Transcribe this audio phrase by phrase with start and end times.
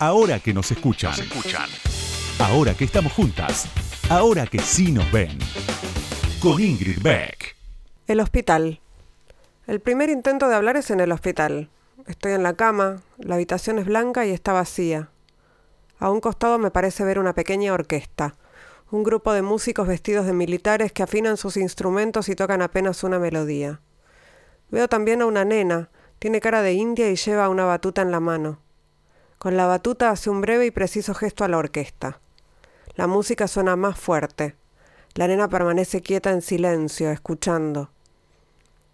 [0.00, 1.12] Ahora que nos escuchan.
[1.12, 1.68] escuchan.
[2.40, 3.68] Ahora que estamos juntas.
[4.10, 5.38] Ahora que sí nos ven.
[6.40, 7.54] Con Ingrid Beck.
[8.08, 8.80] El hospital.
[9.68, 11.70] El primer intento de hablar es en el hospital.
[12.08, 15.10] Estoy en la cama, la habitación es blanca y está vacía.
[16.00, 18.34] A un costado me parece ver una pequeña orquesta,
[18.90, 23.20] un grupo de músicos vestidos de militares que afinan sus instrumentos y tocan apenas una
[23.20, 23.80] melodía.
[24.70, 28.20] Veo también a una nena, tiene cara de india y lleva una batuta en la
[28.20, 28.63] mano.
[29.44, 32.18] Con la batuta hace un breve y preciso gesto a la orquesta.
[32.94, 34.56] La música suena más fuerte.
[35.16, 37.90] La nena permanece quieta en silencio, escuchando.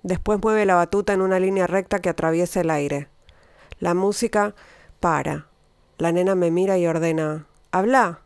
[0.03, 3.07] Después mueve la batuta en una línea recta que atraviesa el aire.
[3.79, 4.57] La música
[4.99, 5.47] para.
[5.99, 8.23] La nena me mira y ordena Habla.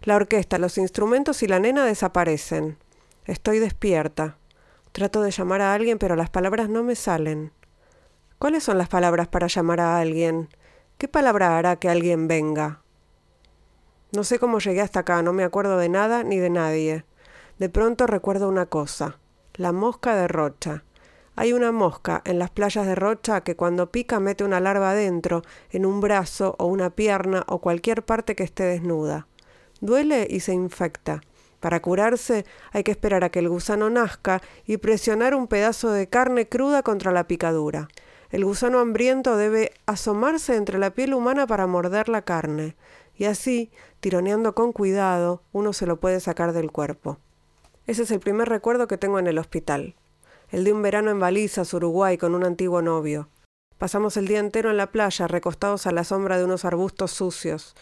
[0.00, 2.78] La orquesta, los instrumentos y la nena desaparecen.
[3.26, 4.38] Estoy despierta.
[4.92, 7.52] Trato de llamar a alguien, pero las palabras no me salen.
[8.38, 10.48] ¿Cuáles son las palabras para llamar a alguien?
[10.98, 12.80] ¿Qué palabra hará que alguien venga?
[14.12, 17.04] No sé cómo llegué hasta acá, no me acuerdo de nada ni de nadie.
[17.58, 19.18] De pronto recuerdo una cosa,
[19.56, 20.84] la mosca de Rocha.
[21.34, 25.42] Hay una mosca en las playas de Rocha que cuando pica mete una larva adentro,
[25.70, 29.26] en un brazo o una pierna o cualquier parte que esté desnuda.
[29.82, 31.20] Duele y se infecta.
[31.60, 36.08] Para curarse hay que esperar a que el gusano nazca y presionar un pedazo de
[36.08, 37.88] carne cruda contra la picadura.
[38.36, 42.76] El gusano hambriento debe asomarse entre la piel humana para morder la carne,
[43.14, 43.70] y así,
[44.00, 47.16] tironeando con cuidado, uno se lo puede sacar del cuerpo.
[47.86, 49.94] Ese es el primer recuerdo que tengo en el hospital,
[50.50, 53.30] el de un verano en Balizas, Uruguay, con un antiguo novio.
[53.78, 57.74] Pasamos el día entero en la playa, recostados a la sombra de unos arbustos sucios.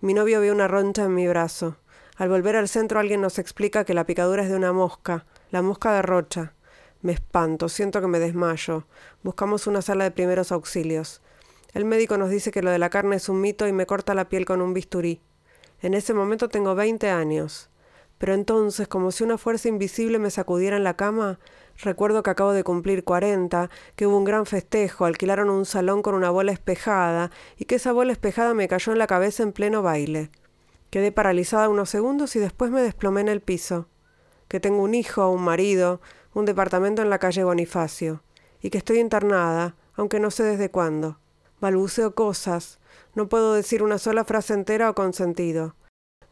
[0.00, 1.76] Mi novio vio una roncha en mi brazo.
[2.16, 5.60] Al volver al centro alguien nos explica que la picadura es de una mosca, la
[5.60, 6.54] mosca de rocha.
[7.00, 8.86] Me espanto, siento que me desmayo.
[9.22, 11.22] Buscamos una sala de primeros auxilios.
[11.72, 14.14] El médico nos dice que lo de la carne es un mito y me corta
[14.14, 15.20] la piel con un bisturí.
[15.80, 17.70] En ese momento tengo veinte años.
[18.18, 21.38] Pero entonces, como si una fuerza invisible me sacudiera en la cama,
[21.80, 26.16] recuerdo que acabo de cumplir cuarenta, que hubo un gran festejo, alquilaron un salón con
[26.16, 29.82] una bola espejada, y que esa bola espejada me cayó en la cabeza en pleno
[29.82, 30.32] baile.
[30.90, 33.86] Quedé paralizada unos segundos y después me desplomé en el piso.
[34.48, 36.00] Que tengo un hijo, un marido,
[36.34, 38.22] un departamento en la calle Bonifacio,
[38.60, 41.18] y que estoy internada, aunque no sé desde cuándo.
[41.60, 42.78] Balbuceo cosas,
[43.14, 45.74] no puedo decir una sola frase entera o con sentido.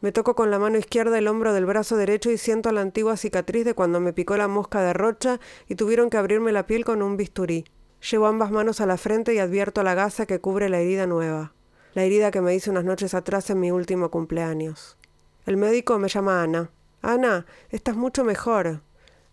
[0.00, 3.16] Me toco con la mano izquierda el hombro del brazo derecho y siento la antigua
[3.16, 6.84] cicatriz de cuando me picó la mosca de rocha y tuvieron que abrirme la piel
[6.84, 7.64] con un bisturí.
[8.10, 11.54] Llevo ambas manos a la frente y advierto la gasa que cubre la herida nueva,
[11.94, 14.98] la herida que me hice unas noches atrás en mi último cumpleaños.
[15.46, 16.70] El médico me llama Ana.
[17.00, 18.82] Ana, estás mucho mejor.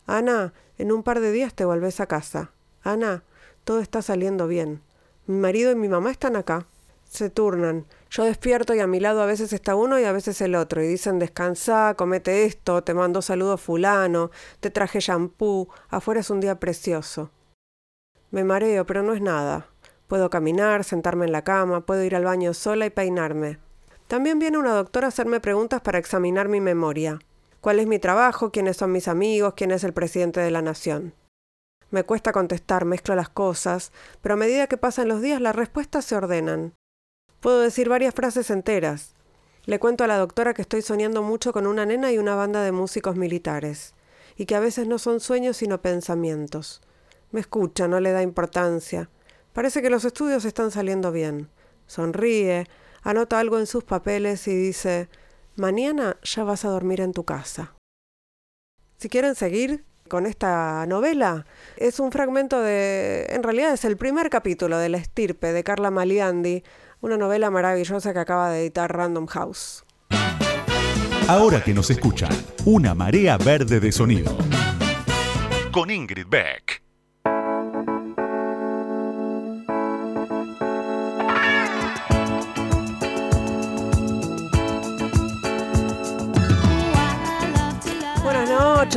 [0.05, 2.51] Ana, en un par de días te volvés a casa.
[2.83, 3.23] Ana,
[3.63, 4.81] todo está saliendo bien.
[5.27, 6.67] Mi marido y mi mamá están acá.
[7.05, 7.85] Se turnan.
[8.09, 10.83] Yo despierto y a mi lado a veces está uno y a veces el otro.
[10.83, 16.41] Y dicen descansa, comete esto, te mando saludos fulano, te traje shampoo, afuera es un
[16.41, 17.29] día precioso.
[18.31, 19.67] Me mareo, pero no es nada.
[20.07, 23.59] Puedo caminar, sentarme en la cama, puedo ir al baño sola y peinarme.
[24.07, 27.19] También viene una doctora a hacerme preguntas para examinar mi memoria
[27.63, 31.13] cuál es mi trabajo, quiénes son mis amigos, quién es el presidente de la nación.
[31.91, 36.03] Me cuesta contestar, mezclo las cosas, pero a medida que pasan los días las respuestas
[36.03, 36.73] se ordenan.
[37.39, 39.15] Puedo decir varias frases enteras.
[39.63, 42.61] Le cuento a la doctora que estoy soñando mucho con una nena y una banda
[42.63, 43.93] de músicos militares,
[44.35, 46.81] y que a veces no son sueños sino pensamientos.
[47.31, 49.09] Me escucha, no le da importancia.
[49.53, 51.49] Parece que los estudios están saliendo bien.
[51.87, 52.67] Sonríe,
[53.03, 55.07] anota algo en sus papeles y dice
[55.55, 57.73] mañana ya vas a dormir en tu casa.
[58.97, 61.45] Si quieren seguir con esta novela,
[61.77, 65.91] es un fragmento de, en realidad es el primer capítulo de La estirpe de Carla
[65.91, 66.63] Maliandi,
[67.01, 69.83] una novela maravillosa que acaba de editar Random House.
[71.27, 72.31] Ahora que nos escuchan,
[72.65, 74.37] una marea verde de sonido.
[75.71, 76.82] Con Ingrid Beck.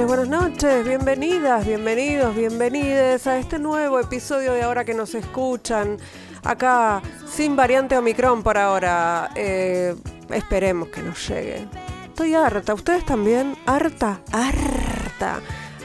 [0.04, 5.96] Buenas noches, bienvenidas, bienvenidos, bienvenides a este nuevo episodio de Ahora que nos escuchan.
[6.44, 9.30] Acá, sin variante Omicron por ahora.
[9.34, 9.96] Eh,
[10.30, 11.66] esperemos que nos llegue.
[12.04, 13.56] Estoy harta, ¿ustedes también?
[13.64, 15.40] Harta, harta,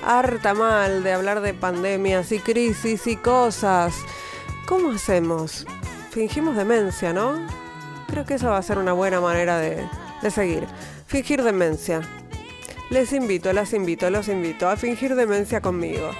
[0.05, 3.95] harta mal de hablar de pandemias y crisis y cosas.
[4.67, 5.65] ¿Cómo hacemos?
[6.09, 7.47] Fingimos demencia, ¿no?
[8.07, 9.87] Creo que esa va a ser una buena manera de,
[10.21, 10.67] de seguir.
[11.07, 12.01] Fingir demencia.
[12.91, 16.11] Les invito, las invito, los invito a fingir demencia conmigo.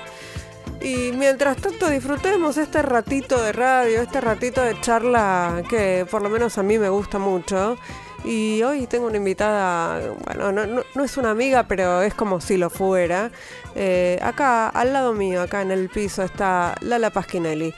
[0.82, 6.30] Y mientras tanto disfrutemos este ratito de radio, este ratito de charla que por lo
[6.30, 7.78] menos a mí me gusta mucho.
[8.24, 12.70] Y hoy tengo una invitada, bueno, no, es una amiga, pero es como si lo
[12.70, 13.32] fuera.
[13.76, 17.74] Eh, acá, al lado mío, acá en el piso, está Lala Pasquinelli.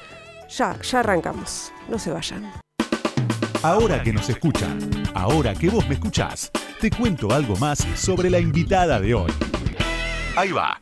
[0.55, 1.71] Ya, ya arrancamos.
[1.89, 2.53] No se vayan.
[3.63, 4.77] Ahora que nos escuchan,
[5.15, 6.51] ahora que vos me escuchás,
[6.83, 9.31] te cuento algo más sobre la invitada de hoy.
[10.35, 10.81] Ahí va.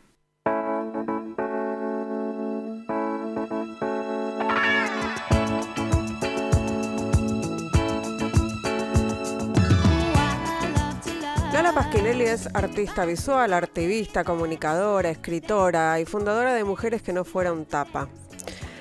[11.54, 17.66] Lala Pasquinelli es artista visual, artivista, comunicadora, escritora y fundadora de Mujeres que no fueron
[17.66, 18.10] tapa.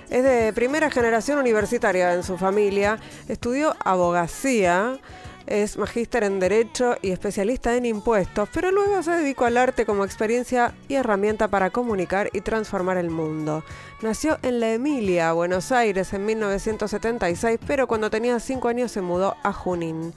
[0.08, 4.98] Es de primera generación universitaria en su familia, estudió abogacía,
[5.46, 10.04] es magíster en Derecho y especialista en impuestos, pero luego se dedicó al arte como
[10.04, 13.64] experiencia y herramienta para comunicar y transformar el mundo.
[14.02, 19.36] Nació en La Emilia, Buenos Aires, en 1976, pero cuando tenía 5 años se mudó
[19.42, 20.12] a Junín.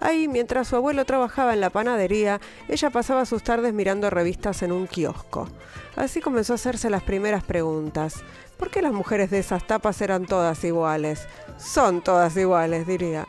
[0.00, 4.70] Ahí, mientras su abuelo trabajaba en la panadería, ella pasaba sus tardes mirando revistas en
[4.72, 5.48] un kiosco.
[5.96, 8.22] Así comenzó a hacerse las primeras preguntas.
[8.56, 11.26] ¿Por qué las mujeres de esas tapas eran todas iguales?
[11.58, 13.26] Son todas iguales, diría.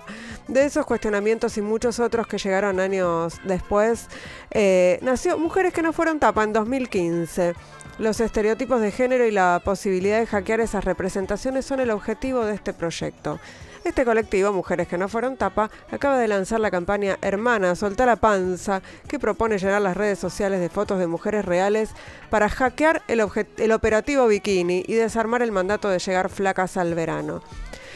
[0.49, 4.07] De esos cuestionamientos y muchos otros que llegaron años después,
[4.49, 7.53] eh, nació Mujeres que no fueron tapa en 2015.
[7.99, 12.55] Los estereotipos de género y la posibilidad de hackear esas representaciones son el objetivo de
[12.55, 13.39] este proyecto.
[13.83, 18.15] Este colectivo, Mujeres que no fueron tapa, acaba de lanzar la campaña Hermana, solta la
[18.15, 21.91] panza, que propone llenar las redes sociales de fotos de mujeres reales
[22.31, 27.43] para hackear el operativo bikini y desarmar el mandato de llegar flacas al verano.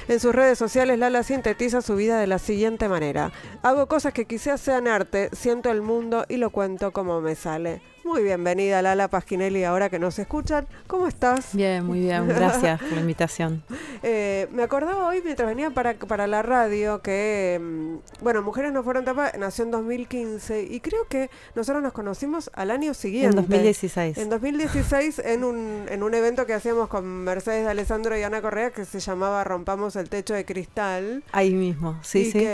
[0.07, 3.31] En sus redes sociales, Lala sintetiza su vida de la siguiente manera.
[3.61, 7.92] Hago cosas que quizás sean arte, siento el mundo y lo cuento como me sale.
[8.03, 10.67] Muy bienvenida Lala Pasquinelli, ahora que nos escuchan.
[10.87, 11.55] ¿Cómo estás?
[11.55, 13.63] Bien, muy bien, gracias por la invitación.
[14.01, 18.83] Eh, me acordaba hoy mientras venía para, para la radio que, mm, bueno, Mujeres no
[18.83, 23.29] fueron tapas, nació en 2015 y creo que nosotros nos conocimos al año siguiente.
[23.29, 24.17] En 2016.
[24.17, 28.41] En 2016 en un, en un evento que hacíamos con Mercedes de Alessandro y Ana
[28.41, 31.23] Correa que se llamaba Rompamos el techo de cristal.
[31.31, 32.45] Ahí mismo, sí, sí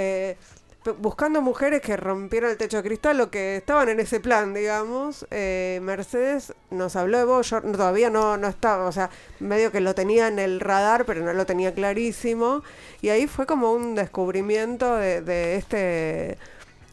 [0.99, 5.25] buscando mujeres que rompieran el techo de cristal o que estaban en ese plan, digamos.
[5.31, 9.09] Eh, Mercedes nos habló de vos, yo todavía no, no estaba, o sea,
[9.39, 12.63] medio que lo tenía en el radar, pero no lo tenía clarísimo.
[13.01, 16.37] Y ahí fue como un descubrimiento de, de este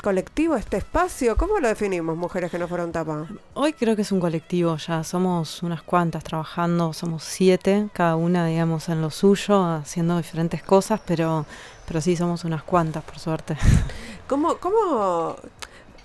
[0.02, 1.36] colectivo, este espacio?
[1.36, 3.26] ¿Cómo lo definimos, mujeres que no fueron tapa?
[3.54, 8.46] Hoy creo que es un colectivo ya, somos unas cuantas trabajando, somos siete, cada una,
[8.46, 11.46] digamos, en lo suyo, haciendo diferentes cosas, pero,
[11.86, 13.56] pero sí somos unas cuantas, por suerte.
[14.28, 15.36] ¿Cómo, cómo,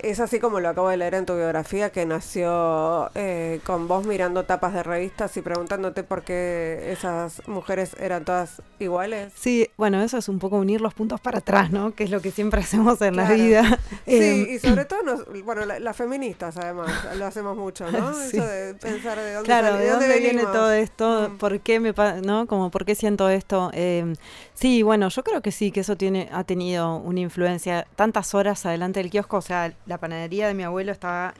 [0.03, 4.06] es así como lo acabo de leer en tu biografía, que nació eh, con vos
[4.06, 9.33] mirando tapas de revistas y preguntándote por qué esas mujeres eran todas iguales.
[9.36, 11.94] Sí, bueno, eso es un poco unir los puntos para atrás, ¿no?
[11.94, 13.80] Que es lo que siempre hacemos en la vida.
[14.06, 18.12] Sí, em, y sobre todo, bueno, las feministas además, lo hacemos mucho, ¿no?
[18.21, 21.38] Eso de pensar de dónde, claro, de dónde, viene todo esto, mm.
[21.38, 21.94] por qué me,
[22.24, 22.48] ¿no?
[22.48, 23.71] Como por qué siento esto.
[23.74, 24.13] Eh,
[24.53, 27.88] sí, bueno, yo creo que sí, que eso tiene, ha tenido una influencia.
[27.95, 31.34] Tantas horas adelante del kiosco, o sea, la panadería de mi abuelo estaba,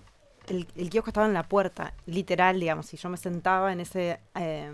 [0.48, 4.69] el, kiosco estaba en la puerta, literal, digamos, y yo me sentaba en ese eh,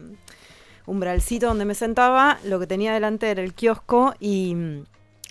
[0.87, 4.55] umbralcito donde me sentaba, lo que tenía delante era el kiosco y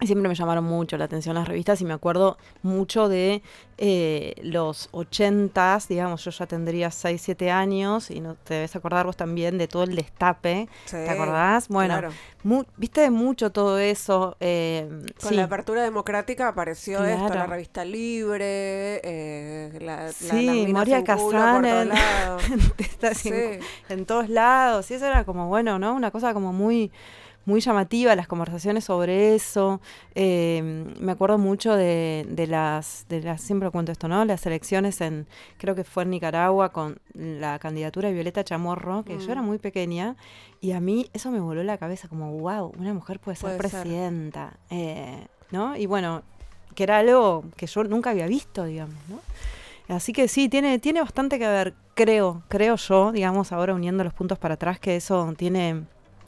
[0.05, 3.43] siempre me llamaron mucho la atención las revistas y me acuerdo mucho de
[3.79, 9.07] eh, los ochentas, digamos, yo ya tendría 6, 7 años y no te debes acordar
[9.07, 11.69] vos también de todo el destape, ¿te acordás?
[11.69, 12.11] Bueno,
[12.77, 14.37] viste mucho todo eso.
[14.41, 14.87] Eh,
[15.23, 21.65] Con la apertura democrática apareció esto, la revista Libre, eh, la, sí, Moria Kazan
[23.25, 25.95] en, en todos lados, y eso era como, bueno, ¿no?
[25.95, 26.93] Una cosa como muy
[27.47, 29.81] muy llamativa las conversaciones sobre eso.
[30.15, 34.25] Eh, me acuerdo mucho de, de, las, de las, siempre cuento esto, ¿no?
[34.25, 35.27] Las elecciones en,
[35.57, 39.47] creo que fue en Nicaragua con la candidatura de Violeta Chamorro, que yo era mm.
[39.47, 40.17] muy pequeña,
[40.61, 44.59] y a mí eso me voló la cabeza, como, wow, una mujer puede ser presidenta,
[44.69, 45.77] eh, ¿no?
[45.77, 46.23] Y bueno,
[46.75, 49.21] que era algo que yo nunca había visto, digamos, ¿no?
[49.89, 54.13] Así que sí, tiene, tiene bastante que ver, creo, creo yo, digamos, ahora uniendo los
[54.13, 55.85] puntos para atrás, que eso tiene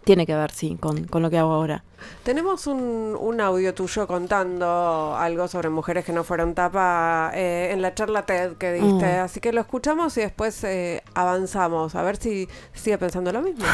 [0.09, 1.85] tiene que ver, sí, con, lo que hago ahora.
[2.23, 7.93] Tenemos un, audio tuyo contando algo sobre mujeres que no fueron tapa eh, en la
[7.93, 9.21] charla TED que diste, mm.
[9.23, 13.67] así que lo escuchamos y después eh, avanzamos, a ver si sigue pensando lo mismo.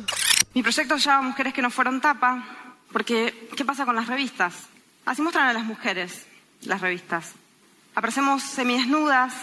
[0.54, 2.42] Mi proyecto se llama Mujeres que no fueron tapa,
[2.90, 4.54] porque ¿qué pasa con las revistas?
[5.04, 6.24] Así muestran a las mujeres
[6.62, 7.32] las revistas.
[7.94, 9.34] Aparecemos semidesnudas,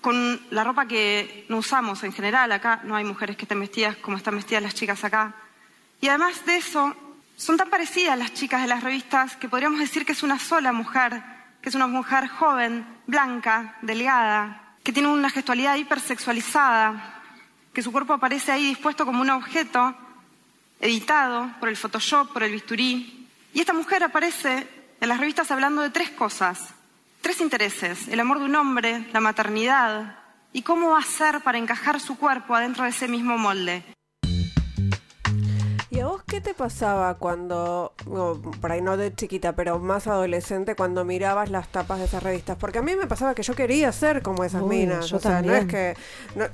[0.00, 2.50] con la ropa que no usamos en general.
[2.50, 5.34] Acá no hay mujeres que estén vestidas como están vestidas las chicas acá.
[6.00, 6.94] Y además de eso,
[7.36, 10.72] son tan parecidas las chicas de las revistas que podríamos decir que es una sola
[10.72, 11.22] mujer,
[11.60, 17.22] que es una mujer joven, blanca, delgada, que tiene una gestualidad hipersexualizada,
[17.72, 19.94] que su cuerpo aparece ahí dispuesto como un objeto,
[20.80, 23.28] editado por el Photoshop, por el bisturí.
[23.52, 24.66] Y esta mujer aparece
[25.00, 26.74] en las revistas hablando de tres cosas,
[27.20, 30.18] tres intereses, el amor de un hombre, la maternidad
[30.52, 33.84] y cómo ser para encajar su cuerpo adentro de ese mismo molde.
[36.00, 37.92] ¿Y a vos qué te pasaba cuando,
[38.62, 42.56] por ahí no de chiquita, pero más adolescente, cuando mirabas las tapas de esas revistas?
[42.56, 45.12] Porque a mí me pasaba que yo quería ser como esas minas.
[45.12, 45.94] o sea, no es que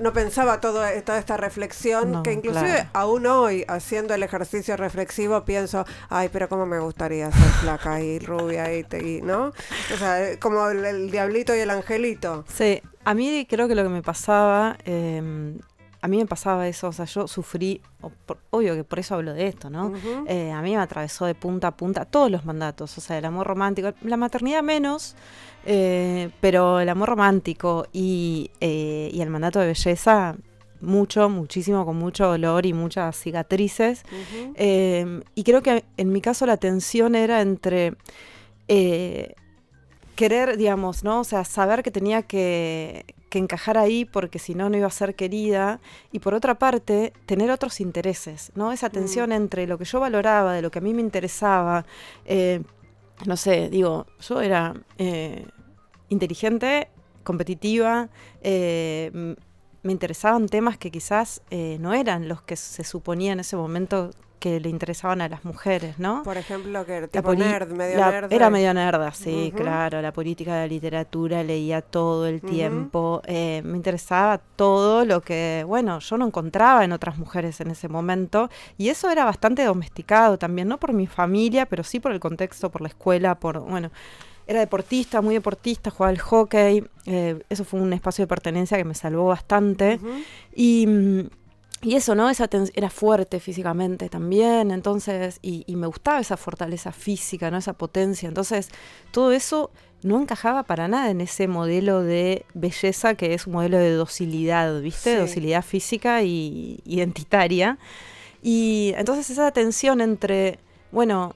[0.00, 5.84] no, pensaba todo, toda esta reflexión, que inclusive aún hoy, haciendo el ejercicio reflexivo, pienso,
[6.08, 9.52] ay, pero cómo me gustaría ser flaca y rubia y, ¿no?
[9.94, 12.44] O sea, como el, diablito y el angelito.
[12.52, 14.76] Sí, a mí creo que lo que me pasaba...
[14.84, 15.54] Eh,
[16.06, 17.80] a mí me pasaba eso, o sea, yo sufrí,
[18.50, 19.92] obvio que por eso hablo de esto, ¿no?
[20.28, 23.24] Eh, a mí me atravesó de punta a punta todos los mandatos, o sea, el
[23.24, 25.16] amor romántico, la maternidad menos,
[25.64, 30.36] eh, pero el amor romántico y, eh, y, el mandato de belleza,
[30.80, 34.04] mucho, muchísimo, con mucho dolor y muchas cicatrices.
[35.34, 37.96] y creo que en mi caso la tensión era entre
[40.14, 41.18] querer, digamos, ¿no?
[41.18, 44.90] O sea, saber que tenía que, que encajar ahí porque si no, no iba a
[44.90, 45.80] ser querida.
[46.10, 48.72] Y por otra parte, tener otros intereses, ¿no?
[48.72, 49.32] Esa tensión mm.
[49.32, 51.84] entre lo que yo valoraba, de lo que a mí me interesaba.
[52.24, 52.62] Eh,
[53.26, 55.46] no sé, digo, yo era eh,
[56.08, 56.88] inteligente,
[57.24, 58.08] competitiva,
[58.42, 59.34] eh,
[59.82, 61.42] me interesaban temas que quizás
[61.78, 65.98] no eran los que se suponía en ese momento que le interesaban a las mujeres,
[65.98, 66.22] ¿no?
[66.22, 68.32] Por ejemplo, que era tipo nerd, medio nerd.
[68.32, 70.02] Era medio nerd, sí, claro.
[70.02, 73.22] La política de la literatura, leía todo el tiempo.
[73.26, 77.88] Eh, me interesaba todo lo que, bueno, yo no encontraba en otras mujeres en ese
[77.88, 78.50] momento.
[78.78, 82.70] Y eso era bastante domesticado también, no por mi familia, pero sí por el contexto,
[82.70, 83.90] por la escuela, por, bueno
[84.48, 86.84] era deportista, muy deportista, jugaba al hockey.
[87.06, 89.98] Eh, eso fue un espacio de pertenencia que me salvó bastante.
[90.54, 91.28] Y mm, y
[91.82, 92.28] eso, ¿no?
[92.30, 97.58] Esa era fuerte físicamente también, entonces, y, me gustaba esa fortaleza física, ¿no?
[97.58, 98.28] Esa potencia.
[98.28, 98.70] Entonces,
[99.12, 99.70] todo eso
[100.02, 104.80] no encajaba para nada en ese modelo de belleza que es un modelo de docilidad,
[104.80, 105.16] ¿viste?
[105.16, 107.78] Docilidad física y identitaria.
[108.42, 110.58] Y entonces esa tensión entre,
[110.92, 111.34] bueno,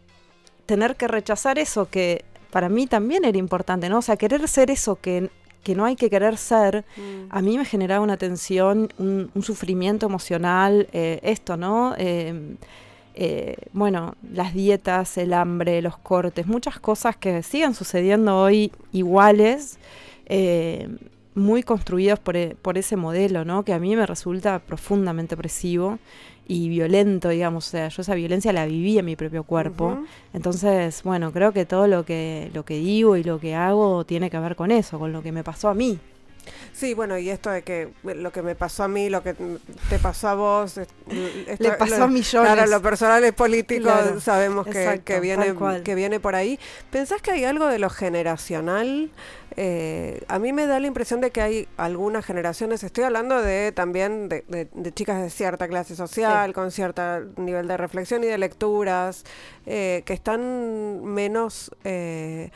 [0.66, 3.99] tener que rechazar eso que para mí también era importante, ¿no?
[3.99, 5.30] O sea, querer ser eso que
[5.62, 7.26] que no hay que querer ser, mm.
[7.31, 11.95] a mí me generaba una tensión, un, sufrimiento emocional, eh, esto, ¿no?
[11.97, 12.57] Em,
[13.14, 19.79] eh, bueno, las dietas, el hambre, los cortes, muchas cosas que siguen sucediendo hoy iguales,
[20.26, 20.88] eh,
[21.35, 23.64] muy construidos por, por, ese modelo, ¿no?
[23.64, 25.99] Que a mí me resulta profundamente opresivo
[26.50, 30.00] y violento, digamos, o sea, yo esa violencia la viví en mi propio cuerpo.
[30.33, 34.30] Entonces, bueno, creo que todo lo que, lo que digo y lo que hago tiene
[34.30, 36.00] que ver con eso, con lo que me pasó a mí.
[36.73, 39.99] Sí, bueno, y esto de que lo que me pasó a mí, lo que te
[39.99, 42.52] pasó a vos, le pasó a millones.
[42.52, 45.54] Claro, lo personal es político, sabemos que, que, viene,
[45.85, 46.59] que viene por ahí.
[46.90, 49.11] ¿Pensás que hay algo de lo generacional?
[49.56, 53.73] Eh, a mí me da la impresión de que hay algunas generaciones, estoy hablando de
[53.73, 57.02] también de, de, chicas de cierta clase social, con cierto
[57.37, 59.25] nivel de reflexión y de lecturas,
[59.66, 61.70] eh, que están menos...
[61.85, 62.50] Eh,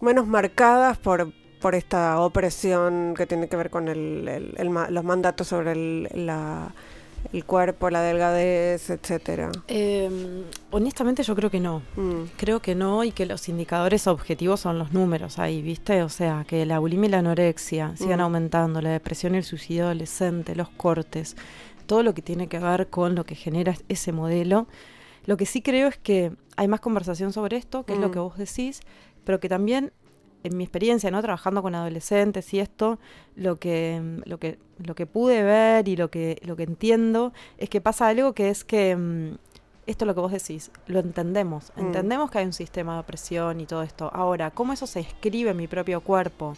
[0.00, 1.32] menos marcadas por,
[1.62, 4.52] por esta opresión que tiene que ver con el,
[4.90, 6.08] los mandatos sobre el,
[7.32, 9.52] el cuerpo, la delgadez, etcétera?
[9.68, 10.42] Em,
[10.72, 11.82] honestamente yo creo que no.
[11.96, 12.24] Mm.
[12.36, 16.02] Creo que no y que los indicadores objetivos son los números ahí, ¿viste?
[16.02, 18.22] O sea, que la bulimia y la anorexia sigan mm.
[18.22, 21.36] aumentando, la depresión y el suicidio adolescente, los cortes,
[21.86, 24.66] todo lo que tiene que ver con lo que genera ese modelo.
[25.26, 28.12] Lo que sí creo es que hay más conversación sobre esto, que es lo mm.
[28.12, 28.80] que vos decís,
[29.24, 29.92] pero que también
[30.44, 31.22] en mi experiencia, ¿no?
[31.22, 32.98] Trabajando con adolescentes y esto,
[33.36, 37.68] lo que, lo que, lo que pude ver y lo que, lo que entiendo es
[37.68, 39.34] que pasa algo que es que mm,
[39.86, 41.72] esto es lo que vos decís, lo entendemos.
[41.76, 41.80] Mm.
[41.80, 44.10] Entendemos que hay un sistema de opresión y todo esto.
[44.12, 46.54] Ahora, ¿cómo eso se escribe en mi propio cuerpo?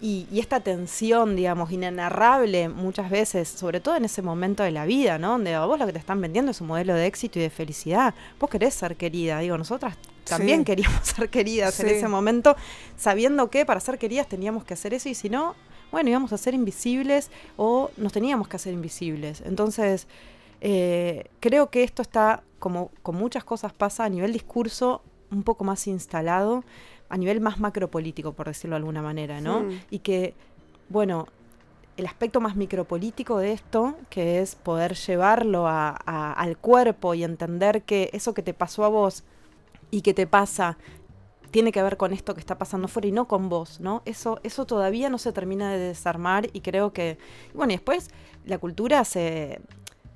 [0.00, 5.16] Y, esta tensión, digamos, inenarrable muchas veces, sobre todo en ese momento de la vida,
[5.18, 5.32] ¿no?
[5.32, 7.50] Donde a vos lo que te están vendiendo es un modelo de éxito y de
[7.50, 8.12] felicidad.
[8.40, 12.56] Vos querés ser querida, digo, nosotras también queríamos ser queridas en ese momento,
[12.96, 15.54] sabiendo que para ser queridas teníamos que hacer eso y si no,
[15.90, 19.42] bueno, íbamos a ser invisibles o nos teníamos que hacer invisibles.
[19.44, 20.06] Entonces,
[20.60, 25.64] eh, creo que esto está, como con muchas cosas pasa, a nivel discurso un poco
[25.64, 26.62] más instalado
[27.12, 29.66] a nivel más macropolítico, por decirlo de alguna manera, ¿no?
[29.90, 30.34] Y que,
[30.88, 31.26] bueno,
[31.98, 38.08] el aspecto más micropolítico de esto, que es poder llevarlo al cuerpo y entender que
[38.14, 39.24] eso que te pasó a vos
[39.92, 40.78] y que te pasa
[41.52, 44.02] tiene que ver con esto que está pasando fuera y no con vos, ¿no?
[44.06, 47.18] Eso, eso todavía no se termina de desarmar y creo que,
[47.52, 48.08] bueno, y después
[48.46, 49.60] la cultura se,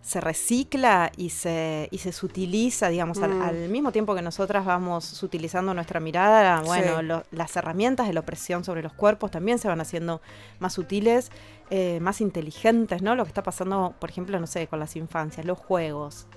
[0.06, 3.72] se recicla y se, y se sutiliza, digamos, al, mm.
[3.72, 8.84] mismo tiempo que nosotras vamos utilizando nuestra mirada, bueno, las herramientas de la opresión sobre
[8.84, 10.22] los cuerpos también se van haciendo
[10.60, 11.32] más sutiles,
[11.70, 13.16] eh, más inteligentes, ¿no?
[13.16, 16.28] Lo que está pasando, por ejemplo, no sé, con las infancias, los juegos.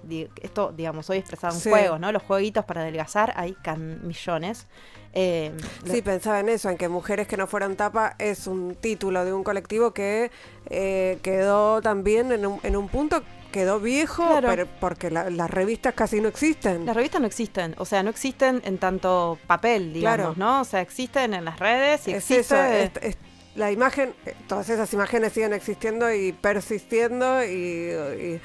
[0.41, 2.11] Esto, digamos, hoy expresado en juegos, ¿no?
[2.11, 4.65] Los jueguitos para adelgazar, hay can millones.
[5.13, 9.25] Eh, sí, pensaba en eso, en que Mujeres que no fueron tapa es un título
[9.25, 10.31] de un colectivo que
[10.71, 13.21] eh, quedó también en un, en un punto
[13.51, 16.85] quedó viejo, pero porque las revistas casi no existen.
[16.85, 20.61] Las revistas no existen, o sea, no existen en tanto papel, digamos, ¿no?
[20.61, 23.15] O sea, existen en las redes y es existe
[23.59, 28.39] la imagen, eh, todas esas imágenes siguen existiendo y persistiendo y,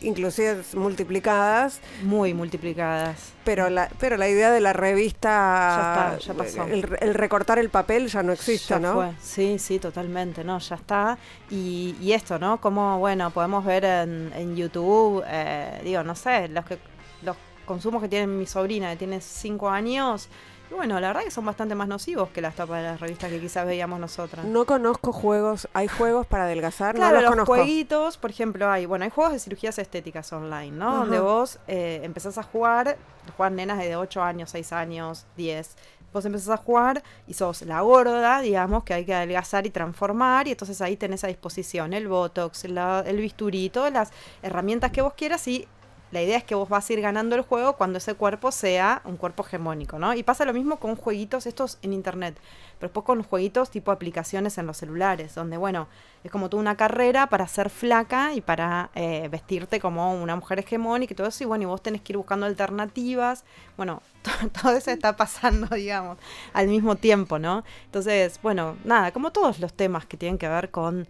[0.00, 1.80] inclusive multiplicadas.
[2.02, 3.34] Muy multiplicadas.
[3.44, 6.64] Pero la, pero la idea de la revista, ya, pasó.
[6.64, 9.14] El, recortar el papel ya no existe, ¿no?
[9.20, 10.58] Sí, sí, totalmente, ¿no?
[10.58, 11.18] Ya está.
[11.50, 12.58] Y, esto, ¿no?
[12.58, 16.78] Como, bueno, podemos ver en, YouTube, eh, digo, no sé, los que
[17.20, 20.28] los consumos que tiene mi sobrina, que tiene cinco años,
[20.70, 23.40] bueno, la verdad que son bastante más nocivos que las tapas de las revistas que
[23.40, 24.44] quizás veíamos nosotras.
[24.44, 28.86] No conozco juegos, hay juegos para adelgazar, claro, no los, los jueguitos, por ejemplo, hay,
[28.86, 30.96] bueno, hay juegos de cirugías estéticas online, ¿no?
[30.96, 32.96] Donde vos eh, empezás a jugar,
[33.36, 35.76] juegan nenas de 8 años, 6 años, 10
[36.14, 40.46] vos empezás a jugar y sos la gorda, digamos, que hay que adelgazar y transformar,
[40.46, 45.14] y entonces ahí tenés a disposición el botox, el bisturí, todas las herramientas que vos
[45.14, 45.66] quieras y
[46.14, 49.02] la idea es que vos vas a ir ganando el juego cuando ese cuerpo sea
[49.04, 50.14] un cuerpo hegemónico, ¿no?
[50.14, 52.36] Y pasa lo mismo con jueguitos estos en internet,
[52.78, 55.88] pero después con jueguitos tipo aplicaciones en los celulares, donde, bueno,
[56.22, 60.60] es como toda una carrera para ser flaca y para eh, vestirte como una mujer
[60.60, 63.44] hegemónica y todo eso, y bueno, y vos tenés que ir buscando alternativas,
[63.76, 64.00] bueno,
[64.62, 66.16] todo eso está pasando, digamos,
[66.52, 67.64] al mismo tiempo, ¿no?
[67.86, 71.08] Entonces, bueno, nada, como todos los temas que tienen que ver con,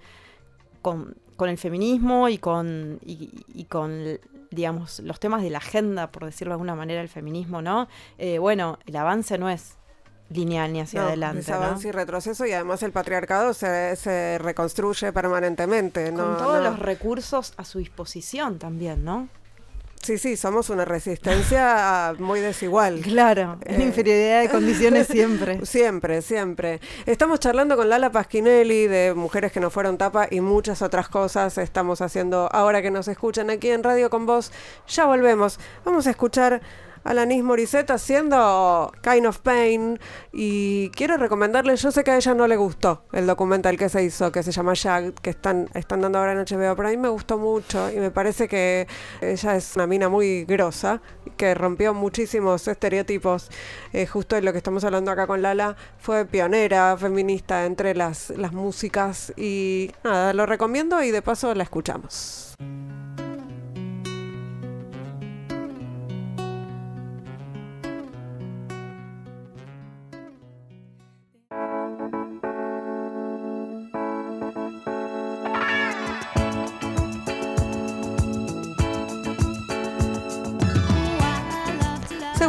[0.80, 4.18] con, el feminismo y con, y con
[4.54, 7.88] digamos, los temas de la agenda, por decirlo de alguna manera, el feminismo, ¿no?
[8.18, 9.76] Eh, bueno, el avance no es
[10.30, 11.40] lineal ni hacia adelante.
[11.40, 16.10] Es avance y retroceso y además el patriarcado se, se reconstruye permanentemente.
[16.12, 16.24] ¿no?
[16.24, 19.28] Con todos los recursos a su disposición también, ¿no?
[20.04, 23.00] Sí, sí, somos una resistencia muy desigual.
[23.00, 25.60] Claro, en eh, inferioridad de condiciones siempre.
[25.64, 26.80] siempre, siempre.
[27.06, 31.56] Estamos charlando con Lala Pasquinelli de Mujeres que no fueron tapa y muchas otras cosas
[31.56, 34.52] estamos haciendo ahora que nos escuchan aquí en Radio con Vos.
[34.88, 35.58] Ya volvemos.
[35.86, 36.60] Vamos a escuchar
[37.04, 40.00] Alanis Morissette haciendo Kind of Pain
[40.32, 44.02] y quiero recomendarle, yo sé que a ella no le gustó el documental que se
[44.02, 46.96] hizo, que se llama Jack, que están, están dando ahora en HBO, pero a mí
[46.96, 48.88] me gustó mucho y me parece que
[49.20, 51.02] ella es una mina muy grosa,
[51.36, 53.50] que rompió muchísimos estereotipos,
[53.92, 58.30] eh, justo de lo que estamos hablando acá con Lala, fue pionera feminista entre las,
[58.30, 62.54] las músicas y nada, lo recomiendo y de paso la escuchamos.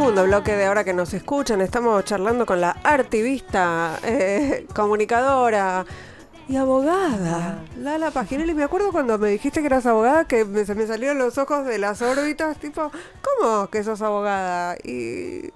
[0.05, 1.61] Segundo bloque de ahora que nos escuchan.
[1.61, 5.83] Estamos charlando con la artivista, eh, comunicadora
[6.47, 7.65] y abogada.
[7.79, 8.53] Lala Paginelli.
[8.53, 11.79] Me acuerdo cuando me dijiste que eras abogada que se me salieron los ojos de
[11.79, 12.59] las órbitas.
[12.59, 12.91] Tipo,
[13.23, 14.77] ¿cómo que sos abogada?
[14.83, 15.49] Y,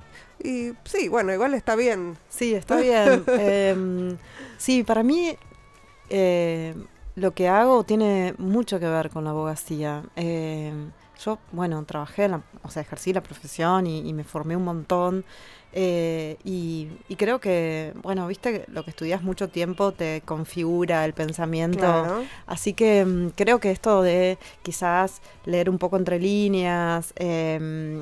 [0.43, 2.17] y sí, bueno, igual está bien.
[2.27, 3.23] Sí, está bien.
[3.27, 4.17] Em,
[4.57, 5.37] sí, para mí
[6.09, 6.73] eh,
[7.13, 10.01] lo que hago tiene mucho que ver con la abogacía.
[10.15, 10.73] Eh,
[11.23, 12.29] yo, bueno, trabajé,
[12.63, 15.25] o sea, ejercí la profesión y, me formé un montón.
[15.71, 22.25] Eh, y, creo que, bueno, viste, lo que estudias mucho tiempo te configura el pensamiento.
[22.47, 28.01] Así que mm, creo que esto de quizás leer un poco entre líneas, eh,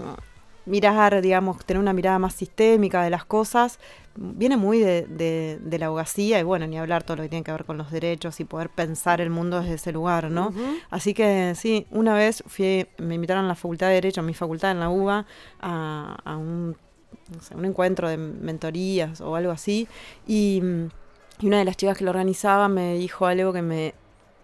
[0.68, 3.80] mirar, digamos, tener una mirada más sistémica de las cosas,
[4.16, 7.66] viene muy de, la abogacía y bueno, ni hablar todo lo que tiene que ver
[7.66, 10.54] con los derechos y poder pensar el mundo desde ese lugar, ¿no?
[10.90, 14.34] Así que sí, una vez fui, me invitaron a la Facultad de Derecho, a mi
[14.34, 15.26] facultad en la UBA,
[15.62, 16.76] a, un,
[17.56, 19.88] un encuentro de mentorías o algo así,
[20.28, 20.62] y,
[21.44, 23.94] una de las chicas que lo organizaba me dijo algo que me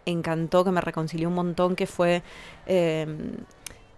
[0.06, 2.22] encantó, que me reconcilió un montón, que fue
[2.68, 3.08] eh,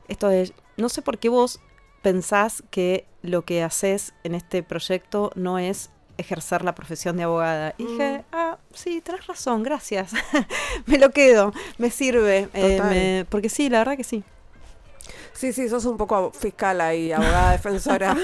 [0.08, 1.60] esto de, no sé por qué vos
[2.06, 5.90] pensás que lo que haces en este proyecto no es
[6.20, 7.74] ejercer la profesión de abogada.
[7.80, 8.24] Y dije, mm.
[8.32, 10.12] ah, sí, tenés razón, gracias.
[10.86, 12.48] me lo quedo, me sirve.
[12.54, 14.24] Eh, porque sí, la verdad que sí.
[15.36, 18.16] Sí, sí, sos un poco fiscal ahí, abogada defensora.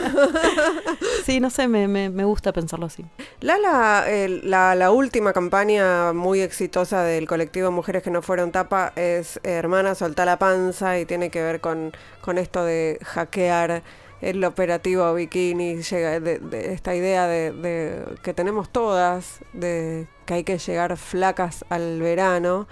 [1.26, 3.06] sí, no sé, me, me, me, gusta pensarlo así.
[3.42, 4.06] Lala,
[4.44, 9.94] la, la, última campaña muy exitosa del colectivo Mujeres que no fueron tapa es Hermana,
[9.94, 13.84] solta la panza y tiene que ver con, con esto de hackear
[14.22, 20.36] el operativo bikini, llega de, de esta idea de, de, que tenemos todas, de que
[20.36, 22.68] hay que llegar flacas al verano.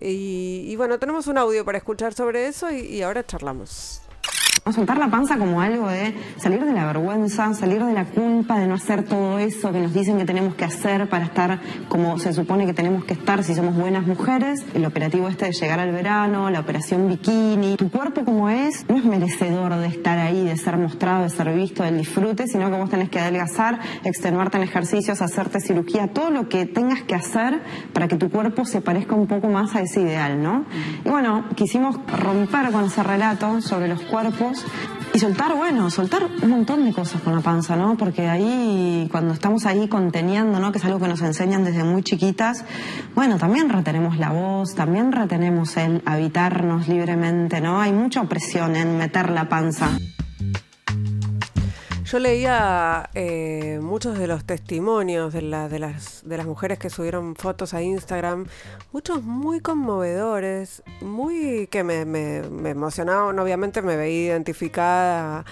[0.00, 4.02] Y, bueno, tenemos un audio para escuchar sobre eso y ahora charlamos.
[4.62, 8.58] O soltar la panza como algo de salir de la vergüenza, salir de la culpa
[8.58, 12.18] de no hacer todo eso que nos dicen que tenemos que hacer para estar como
[12.18, 14.62] se supone que tenemos que estar si somos buenas mujeres.
[14.74, 17.76] El operativo este de llegar al verano, la operación bikini.
[17.76, 21.54] Tu cuerpo como es no es merecedor de estar ahí, de ser mostrado, de ser
[21.54, 26.30] visto, del disfrute, sino que vos tenés que adelgazar, extenuarte en ejercicios, hacerte cirugía, todo
[26.30, 27.62] lo que tengas que hacer
[27.94, 30.66] para que tu cuerpo se parezca un poco más a ese ideal, ¿no?
[31.04, 34.49] Y bueno, quisimos romper con ese relato sobre los cuerpos
[35.12, 37.96] y soltar, bueno, soltar un montón de cosas con la panza, ¿no?
[37.96, 40.72] Porque ahí, cuando estamos ahí conteniendo, ¿no?
[40.72, 42.64] Que es algo que nos enseñan desde muy chiquitas,
[43.14, 47.80] bueno, también retenemos la voz, también retenemos el habitarnos libremente, ¿no?
[47.80, 49.90] Hay mucha opresión en meter la panza.
[52.10, 57.36] Yo leía eh, muchos de los testimonios de, de, las, de las mujeres que subieron
[57.36, 58.46] fotos a Instagram,
[58.90, 65.44] muchos muy conmovedores, muy que me, me, emocionaban, obviamente me veía identificada.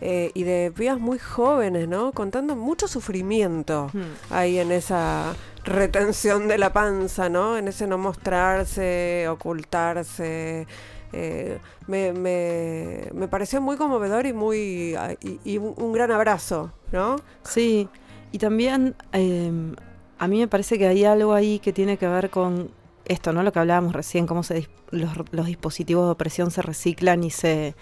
[0.00, 2.12] Eh, y de vías muy jóvenes, ¿no?
[2.12, 4.32] Contando mucho sufrimiento hmm.
[4.32, 7.58] ahí en esa retención de la panza, ¿no?
[7.58, 10.66] En ese no mostrarse, ocultarse,
[11.12, 14.96] eh, me, me, me, pareció muy conmovedor y muy
[15.44, 17.16] y, un, gran abrazo, ¿no?
[17.44, 17.88] Sí,
[18.32, 19.74] y también em,
[20.18, 22.70] a mí me parece que hay algo ahí que tiene que ver con
[23.04, 23.42] esto, ¿no?
[23.42, 27.74] Lo que hablábamos recién, cómo se, los, los dispositivos de opresión se reciclan y se,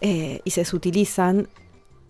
[0.00, 1.48] eh, y se sutilizan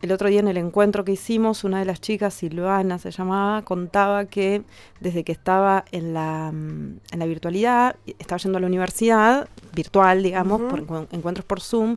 [0.02, 3.62] el otro día en el encuentro que hicimos, una de las chicas, Silvana se llamaba,
[3.62, 4.62] contaba que
[5.00, 10.22] desde que estaba en la, mm, en la virtualidad, estaba yendo a la universidad, virtual,
[10.22, 11.96] digamos, por encuentros por Zoom,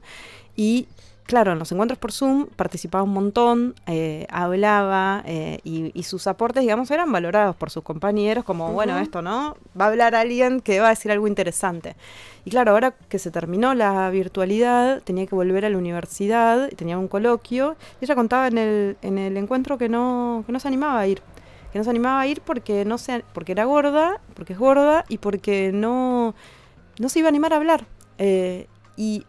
[0.55, 0.87] y
[1.25, 6.61] claro, en los encuentros por Zoom participaba un montón, eh, hablaba eh, y, sus aportes,
[6.61, 9.57] digamos, eran valorados por sus compañeros como, bueno, esto, ¿no?
[9.79, 11.95] Va a hablar alguien que va a decir algo interesante.
[12.45, 16.97] Y claro, ahora que se terminó la virtualidad, tenía que volver a la universidad, tenía
[16.97, 20.67] un coloquio, y ella contaba en el, en el encuentro que no, que no se
[20.67, 21.21] animaba a ir
[21.71, 25.03] que no se animaba a ir porque no se, porque era gorda, porque es gorda
[25.09, 26.33] y porque no,
[26.99, 27.85] no se iba a animar a hablar.
[28.17, 29.25] Eh, y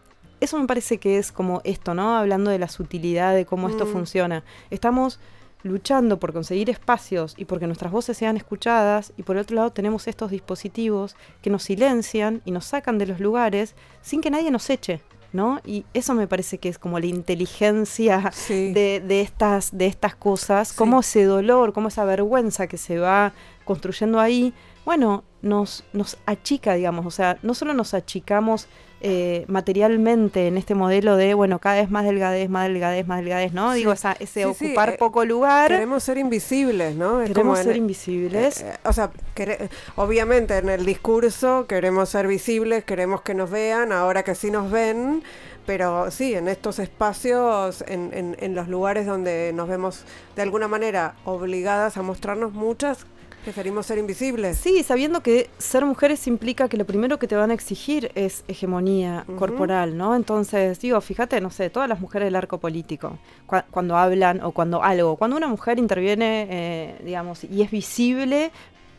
[0.47, 2.17] eso me parece que es como esto, ¿no?
[2.17, 3.89] Hablando de la sutilidad de cómo esto mm.
[3.89, 4.45] funciona.
[4.71, 5.21] Estamos
[5.63, 10.07] luchando por conseguir espacios y porque nuestras voces sean escuchadas y por otro lado tenemos
[10.07, 14.71] estos dispositivos que nos silencian y nos sacan de los lugares sin que nadie nos
[14.71, 15.01] eche.
[15.33, 15.61] ¿no?
[15.67, 20.73] Y eso me parece que es como la inteligencia de, de, estas, de estas cosas,
[20.73, 23.33] como ese dolor, como esa vergüenza que se va
[23.65, 24.55] construyendo ahí,
[24.87, 28.69] bueno, nos, nos achica, digamos, o sea, no solo nos achicamos
[29.03, 33.53] eh, materialmente en este modelo de, bueno, cada vez más delgadez, más delgadez, más delgadez,
[33.53, 33.75] ¿no?
[33.75, 35.71] Digo, ese ocupar eh, poco lugar.
[35.71, 37.21] Queremos ser invisibles, ¿no?
[37.21, 38.63] queremos ser invisibles.
[38.63, 39.11] Eh, o sea,
[39.97, 44.71] obviamente en el discurso queremos ser visibles, queremos que nos vean, ahora que sí nos
[44.71, 45.23] ven,
[45.67, 50.05] pero sí, en estos espacios, en, en, en los lugares donde nos vemos
[50.37, 53.07] de alguna manera obligadas a mostrarnos muchas
[53.47, 54.59] Preferimos ser invisibles.
[54.59, 58.43] Sí, sabiendo que ser mujeres implica que lo primero que te van a exigir es
[58.49, 60.17] hegemonía corporal, ¿no?
[60.17, 63.21] Entonces, digo, fíjate, no sé, todas las mujeres del arco político,
[63.71, 68.51] cuando hablan o cuando algo, cuando una mujer interviene, eh, digamos, y es visible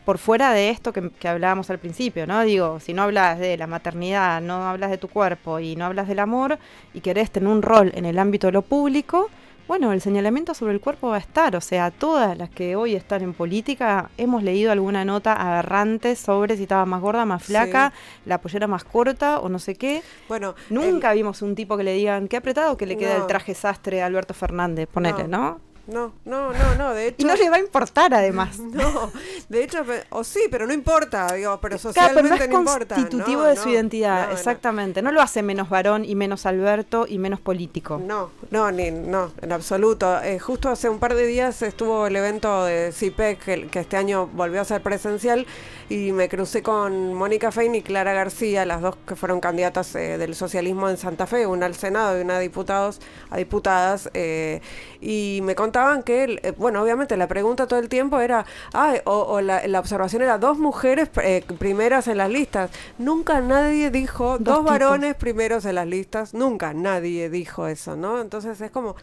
[0.06, 2.42] por fuera de esto que, que, hablábamos al principio, ¿no?
[2.42, 6.08] Digo, si no hablas de la maternidad, no hablas de tu cuerpo y no hablas
[6.08, 6.58] del amor
[6.94, 9.28] y querés tener un rol en el ámbito de lo público,
[9.68, 12.94] bueno, el señalamiento sobre el cuerpo va a estar, o sea, todas las que hoy
[12.94, 17.92] están en política hemos leído alguna nota aberrante sobre si estaba más gorda, más flaca,
[18.24, 20.02] la pollera más corta o no sé qué.
[20.26, 23.54] Bueno, nunca vimos un tipo que le digan qué apretado que le queda el traje
[23.54, 25.38] sastre a Alberto Fernández, ponele, ¿no?
[25.38, 26.12] No, no,
[26.52, 27.16] no, no, de hecho...
[27.18, 28.58] Y no le va a importar además.
[28.78, 29.10] No,
[29.48, 33.70] de hecho, o sí, pero no importa, digo, pero socialmente no, es constitutivo de su
[33.70, 35.02] identidad, exactamente.
[35.02, 35.10] No.
[35.10, 37.98] lo hace menos varón y menos Alberto y menos político.
[37.98, 40.22] No, no, ni, no, en absoluto.
[40.22, 43.96] Eh, justo hace un par de días estuvo el evento de CIPEC, que, que, este
[43.96, 45.46] año volvió a ser presencial,
[45.88, 50.18] y me crucé con Mónica Fein y Clara García, las dos que fueron candidatas eh,
[50.18, 54.60] del socialismo en Santa Fe, una al Senado y una a diputados, a diputadas, eh,
[55.00, 58.94] y me contaron contaban que, eh, bueno, obviamente la pregunta todo el tiempo era, ah,
[59.04, 62.70] o, la, observación era dos mujeres eh, primeras en las listas.
[62.98, 68.20] Nunca nadie dijo dos, varones primeros en las listas, nunca nadie dijo eso, ¿no?
[68.20, 68.96] Entonces es como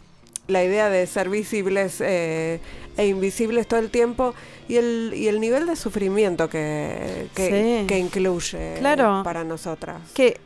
[0.48, 2.60] la idea de ser visibles e
[2.98, 4.36] invisibles todo el tiempo
[4.68, 8.80] y el, y el nivel de sufrimiento que, que, incluye
[9.24, 10.02] para nosotras.
[10.14, 10.40] Que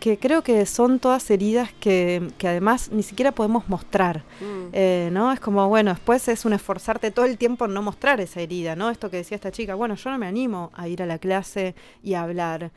[0.00, 4.68] que creo que son todas heridas que, que además ni siquiera podemos mostrar, mm.
[4.72, 5.32] eh, ¿no?
[5.32, 8.76] Es como, bueno, después es un esforzarte todo el tiempo en no mostrar esa herida,
[8.76, 8.90] ¿no?
[8.90, 11.74] Esto que decía esta chica, bueno, yo no me animo a ir a la clase
[12.02, 12.70] y a hablar.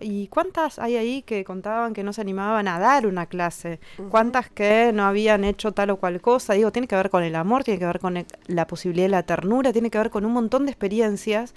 [0.00, 3.80] ¿Y cuántas hay ahí que contaban que no se animaban a dar una clase?
[4.08, 6.54] ¿Cuántas que no habían hecho tal o cual cosa?
[6.54, 9.22] Digo, tiene que ver con el amor, tiene que ver con la posibilidad de la
[9.24, 11.54] ternura, tiene que ver con un montón de experiencias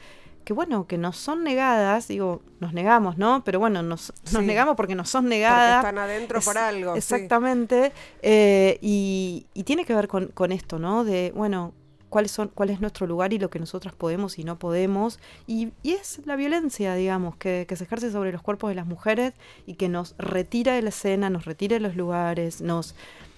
[0.48, 3.44] que bueno, que nos son negadas, digo, nos negamos, ¿no?
[3.44, 5.84] Pero bueno, nos, nos negamos porque nos son negadas.
[5.84, 6.96] Porque están adentro por algo.
[6.96, 7.92] Exactamente.
[8.22, 11.04] Eh, y, tiene que ver con, con, esto, ¿no?
[11.04, 11.74] De, bueno,
[12.08, 15.20] cuáles son, cuál es nuestro lugar y lo que nosotras podemos y no podemos.
[15.48, 18.88] Y, y es la violencia, digamos, que, que, se ejerce sobre los cuerpos de las
[18.88, 19.34] mujeres
[19.66, 22.96] y que nos retira de la escena, nos retira de los lugares, nos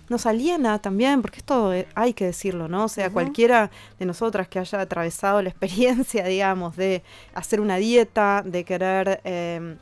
[0.10, 2.86] nos aliena también, porque esto eh, hay que decirlo, ¿no?
[2.86, 8.44] O sea, cualquiera de nosotras que haya atravesado la experiencia, digamos, de hacer una dieta,
[8.46, 9.78] de querer, em,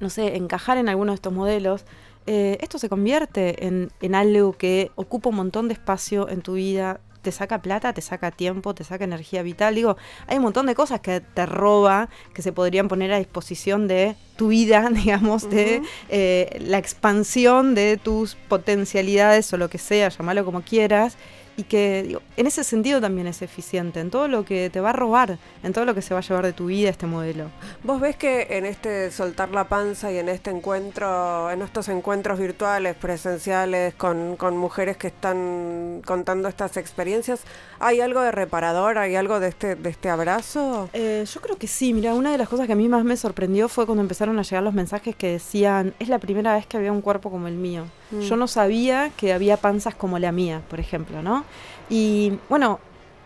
[0.00, 1.84] no sé, encajar en alguno de estos modelos,
[2.26, 6.54] eh, esto se convierte en, en algo que ocupa un montón de espacio en tu
[6.54, 9.74] vida, te saca plata, te saca tiempo, te saca energía vital.
[9.74, 9.96] Digo,
[10.28, 14.14] hay un montón de cosas que te roba, que se podrían poner a disposición de
[14.36, 20.44] tu vida, digamos, de eh, la expansión de tus potencialidades o lo que sea, llamarlo
[20.44, 21.16] como quieras
[21.56, 24.90] y que digo, en ese sentido también es eficiente, en todo lo que te va
[24.90, 27.50] a robar, en todo lo que se va a llevar de tu vida este modelo.
[27.82, 32.38] ¿Vos ves que en este soltar la panza y en este encuentro, en estos encuentros
[32.38, 37.40] virtuales, presenciales, con, con mujeres que están contando estas experiencias,
[37.78, 40.90] hay algo de reparador, hay algo de este, de este abrazo?
[40.92, 43.16] Eh, yo creo que sí, mira, una de las cosas que a mí más me
[43.16, 46.76] sorprendió fue cuando empezaron a llegar los mensajes que decían, es la primera vez que
[46.76, 47.84] había un cuerpo como el mío.
[48.20, 51.44] Yo no sabía que había panzas como la mía, por ejemplo, ¿no?
[51.90, 52.78] Y bueno,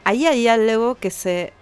[0.05, 1.53] ahí hay algo que se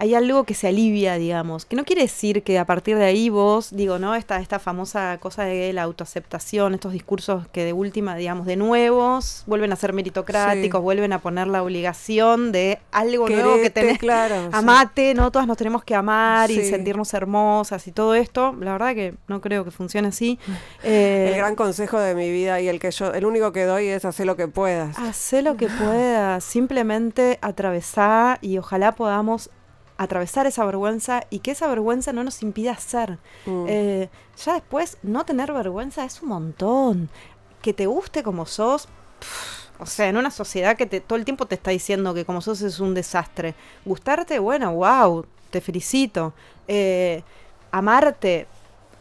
[0.00, 1.66] hay algo que se alivia, digamos.
[1.66, 4.14] Que no quiere decir que a partir de ahí vos, digo, ¿no?
[4.14, 9.42] Esta, esta famosa cosa de la autoaceptación, estos discursos que de última, digamos, de nuevos,
[9.46, 13.98] vuelven a ser meritocráticos, vuelven a poner la obligación de algo nuevo que tenés.
[13.98, 15.30] Claro, amate, ¿no?
[15.30, 18.56] Todas nos tenemos que amar y sentirnos hermosas y todo esto.
[18.58, 20.38] La verdad que no creo que funcione así.
[20.82, 23.86] Eh, el gran consejo de mi vida y el que yo, el único que doy
[23.88, 24.98] es hacer lo que puedas.
[24.98, 29.50] Hacer lo que puedas, simplemente atravesar y ojalá podamos
[30.00, 33.18] atravesar esa vergüenza y que esa vergüenza no nos impida ser.
[33.44, 33.66] Mm.
[33.68, 34.08] Eh,
[34.42, 37.10] ya después, no tener vergüenza es un montón.
[37.60, 38.88] Que te guste como sos.
[39.78, 42.40] o sea, en una sociedad que te, todo el tiempo te está diciendo que como
[42.40, 43.54] sos es un desastre.
[43.84, 46.32] Gustarte, bueno, wow, te felicito.
[46.66, 47.22] Eh,
[47.70, 48.46] amarte,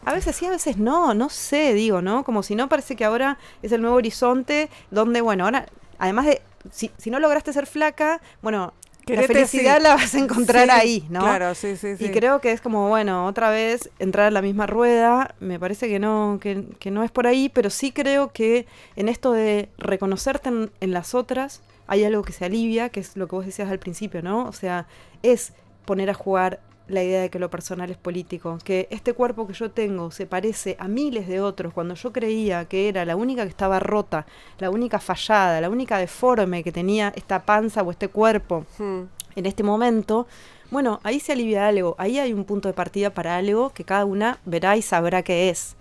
[0.04, 2.26] a veces sí, a veces no, no sé, digo, ¿no?
[2.26, 5.66] Como si no parece que ahora es el nuevo horizonte donde, bueno, ahora,
[5.98, 8.74] además de, si, si no lograste ser flaca, bueno,
[9.16, 11.22] la felicidad la vas a encontrar ahí, ¿no?
[11.22, 12.06] Claro, sí, sí, sí.
[12.06, 15.88] Y creo que es como, bueno, otra vez entrar en la misma rueda, me parece
[15.88, 20.50] que no, que, no es por ahí, pero sí creo que en esto de reconocerte
[20.50, 23.70] en, en las otras, hay algo que se alivia, que es lo que vos decías
[23.70, 24.46] al principio, ¿no?
[24.46, 24.88] O sea,
[25.24, 25.54] es
[25.86, 29.54] poner a jugar la idea de que lo personal es político, que este cuerpo que
[29.54, 33.44] yo tengo se parece a miles de otros cuando yo creía que era la única
[33.44, 34.26] que estaba rota,
[34.58, 39.02] la única fallada, la única deforme que tenía esta panza o este cuerpo hmm.
[39.36, 40.28] en este momento,
[40.72, 44.06] bueno, ahí se alivia algo, ahí hay un punto de partida para algo que cada
[44.06, 45.76] una verá y sabrá qué es.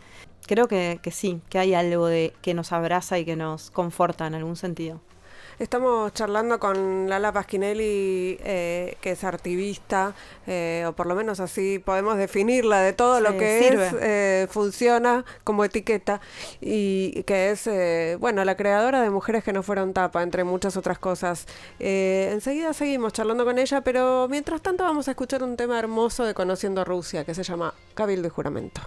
[0.46, 4.26] Creo que, que sí, que hay algo de que nos abraza y que nos conforta
[4.26, 5.00] en algún sentido.
[5.58, 10.14] Estamos charlando con Lala Pasquinelli, eh, que es activista,
[10.46, 15.24] eh, o por lo menos así podemos definirla de todo lo que es, eh, funciona
[15.42, 16.20] como etiqueta,
[16.60, 17.68] y que es,
[18.20, 21.46] bueno, la creadora de Mujeres que no fueron tapa, entre muchas otras cosas.
[21.80, 26.34] enseguida seguimos charlando con ella, pero mientras tanto vamos a escuchar un tema hermoso de
[26.34, 28.80] Conociendo Rusia, que se llama Cabildo y Juramento.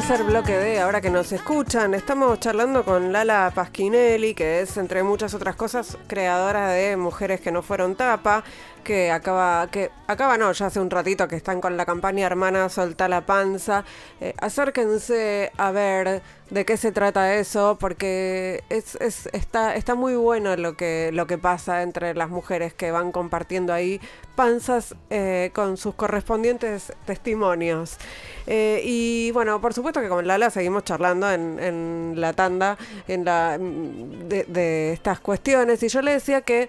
[0.00, 1.92] Tercer bloque de Ahora que nos escuchan.
[1.92, 7.52] Estamos charlando con Lala Pasquinelli, que es, entre muchas otras cosas, creadora de Mujeres que
[7.52, 8.42] no fueron tapa,
[8.82, 12.70] que acaba, que acaba no, ya hace un ratito que están con la campaña Hermana
[12.70, 13.84] Solta la Panza.
[14.22, 20.16] Eh, acérquense a ver de qué se trata eso, porque es, es, está, está muy
[20.16, 24.00] bueno lo que, lo que pasa entre las mujeres que van compartiendo ahí
[24.34, 27.96] panzas eh, con sus correspondientes testimonios.
[28.46, 33.24] Eh, y bueno, por supuesto que con Lala seguimos charlando en, en la tanda en
[33.24, 36.68] la, de, de estas cuestiones y yo le decía que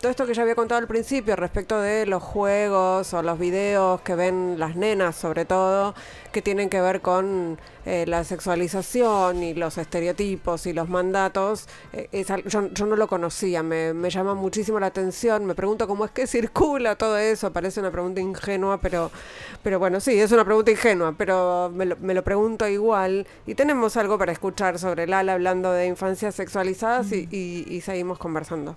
[0.00, 4.00] todo esto que ya había contado al principio respecto de los juegos o los videos
[4.02, 5.94] que ven las nenas sobre todo,
[6.32, 12.24] que tienen que ver con eh, la sexualización y los estereotipos y los mandatos, eh,
[12.46, 16.26] yo, no lo conocía, me, me llama muchísimo la atención, me pregunto cómo es que
[16.28, 19.10] circula todo eso, parece una pregunta ingenua, pero,
[19.64, 23.54] pero bueno, sí, es una pregunta ingenua, pero me lo, me lo pregunto igual y
[23.54, 28.76] tenemos algo para escuchar sobre Lala hablando de infancias sexualizadas y, y- y seguimos conversando.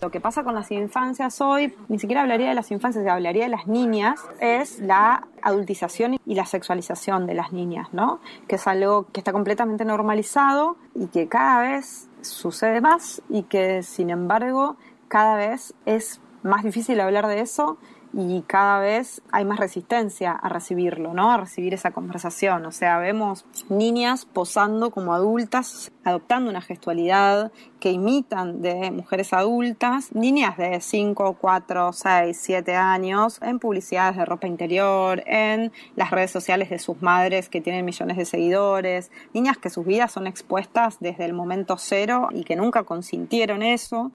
[0.00, 3.50] Lo que pasa con las infancias hoy, ni siquiera hablaría de las infancias, hablaría de
[3.50, 8.20] las niñas, es la adultización y la sexualización de las niñas, ¿no?
[8.48, 13.82] Que es algo que está completamente normalizado y que cada vez sucede más y que,
[13.82, 14.76] sin embargo,
[15.08, 17.78] cada vez es más difícil hablar de eso
[18.12, 21.30] y cada vez hay más resistencia a recibirlo, ¿no?
[21.32, 22.66] A recibir esa conversación.
[22.66, 30.14] O sea, vemos niñas posando como adultas, adoptando una gestualidad que imitan de mujeres adultas,
[30.14, 36.30] niñas de 5, 4, 6, 7 años, en publicidades de ropa interior, en las redes
[36.30, 40.98] sociales de sus madres que tienen millones de seguidores, niñas que sus vidas son expuestas
[41.00, 44.12] desde el momento cero y que nunca consintieron eso.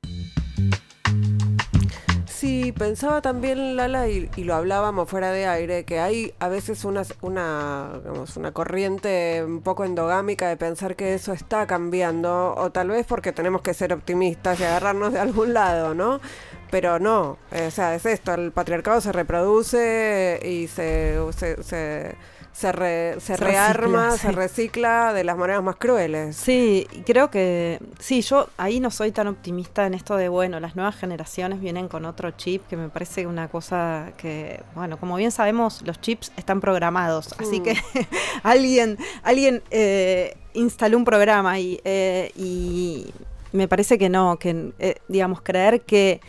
[2.48, 6.86] Sí, pensaba también Lala y, y lo hablábamos fuera de aire, que hay a veces
[6.86, 12.72] una, una, digamos, una corriente un poco endogámica de pensar que eso está cambiando, o
[12.72, 16.22] tal vez porque tenemos que ser optimistas y agarrarnos de algún lado, ¿no?
[16.72, 22.16] Pero no, o sea, es esto, el patriarcado se reproduce y se, se, se,
[22.58, 24.34] se, re- se Se rearma, recicla, se sí.
[24.36, 26.36] recicla de las maneras más crueles.
[26.36, 30.76] Sí, creo que sí, yo ahí no soy tan optimista en esto de, bueno, las
[30.76, 35.30] nuevas generaciones vienen con otro chip, que me parece una cosa que, bueno, como bien
[35.32, 37.64] sabemos, los chips están programados, así Mm.
[37.64, 37.76] que
[38.44, 43.14] alguien, alguien eh, instaló un programa y, eh, y
[43.52, 46.22] me parece que no, que, eh, digamos, creer que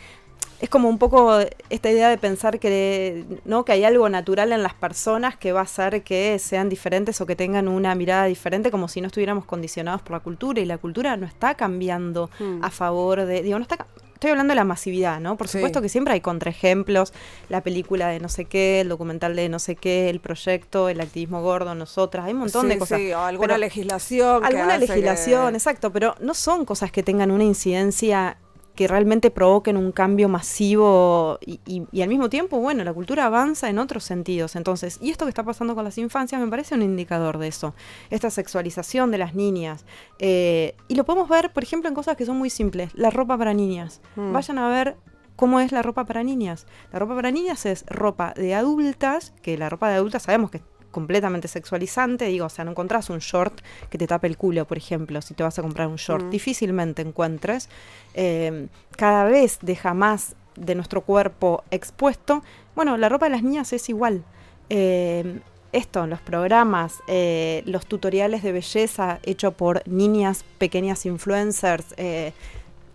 [0.61, 1.38] es como un poco
[1.71, 5.61] esta idea de pensar que no que hay algo natural en las personas que va
[5.61, 9.44] a hacer que sean diferentes o que tengan una mirada diferente como si no estuviéramos
[9.44, 12.64] condicionados por la cultura y la cultura no está cambiando Mm.
[12.64, 15.37] a favor de digo no está Estoy hablando de la masividad, ¿no?
[15.37, 15.59] Por Sí.
[15.59, 17.12] supuesto que siempre hay contraejemplos,
[17.49, 21.01] la película de no sé qué, el documental de no sé qué, el proyecto, el
[21.01, 22.99] activismo gordo, nosotras, hay un montón Sí, de cosas.
[22.99, 24.44] sí, o alguna Pero- legislación.
[24.44, 28.38] alguna que- legislación, exacto, pero no son cosas que tengan una incidencia
[28.79, 33.25] que realmente provoquen un cambio masivo y, y- y al mismo tiempo, bueno, la cultura
[33.25, 34.55] avanza en otros sentidos.
[34.55, 37.75] Entonces, y esto que está pasando con las infancias me parece un indicador de eso,
[38.11, 39.85] esta sexualización de las niñas.
[40.21, 43.37] Eh, y lo podemos ver, por ejemplo, en cosas que son muy simples, la ropa
[43.37, 44.01] para niñas.
[44.14, 44.33] Mm.
[44.33, 44.97] Vayan a ver
[45.35, 46.69] cómo es la ropa para niñas.
[46.93, 50.62] La ropa para niñas es ropa de adultas, que la ropa de adultas sabemos que
[50.98, 53.56] completamente sexualizante, digo, o sea, no encontrás un short
[53.90, 56.30] que te tape el culo, por ejemplo, si te vas a comprar un short, Mm.
[56.30, 57.68] difícilmente encuentres.
[58.14, 62.42] Eh, cada vez deja más de nuestro cuerpo expuesto.
[62.74, 64.24] Bueno, la ropa de las niñas es igual.
[64.70, 65.38] Eh,
[65.72, 72.32] esto, los programas, eh, los tutoriales de belleza hechos por niñas, pequeñas influencers, eh,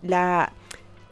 [0.02, 0.52] la,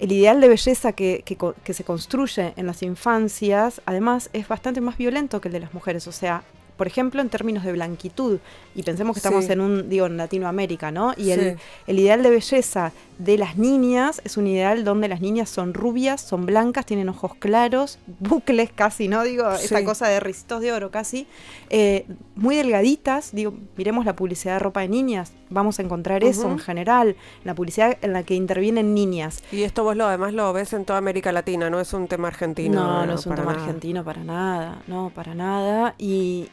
[0.01, 4.81] el ideal de belleza que, que que se construye en las infancias, además, es bastante
[4.81, 6.07] más violento que el de las mujeres.
[6.09, 6.43] O sea,
[6.77, 8.39] por ejemplo, en términos de blanquitud,
[8.75, 9.53] y pensemos que estamos Sí.
[9.53, 11.13] en un, digo, en Latinoamérica, ¿no?
[11.17, 11.31] Y Sí.
[11.33, 11.57] el,
[11.87, 16.21] el ideal de belleza de las niñas es un ideal donde las niñas son rubias,
[16.23, 19.23] son blancas, tienen ojos claros, bucles casi, ¿no?
[19.23, 19.65] Digo, Sí.
[19.65, 21.27] esta cosa de ricitos de oro casi,
[21.71, 26.51] eh, muy delgaditas, digo, miremos la publicidad de ropa de niñas, vamos a encontrar eso
[26.51, 29.43] en general, la publicidad en la que intervienen niñas.
[29.53, 32.29] Y esto vos lo además lo ves en toda América Latina, no es un tema
[32.29, 32.73] argentino.
[32.83, 33.65] No, no es un tema nada.
[33.65, 35.95] argentino para nada, no, para nada.
[35.99, 36.49] Y,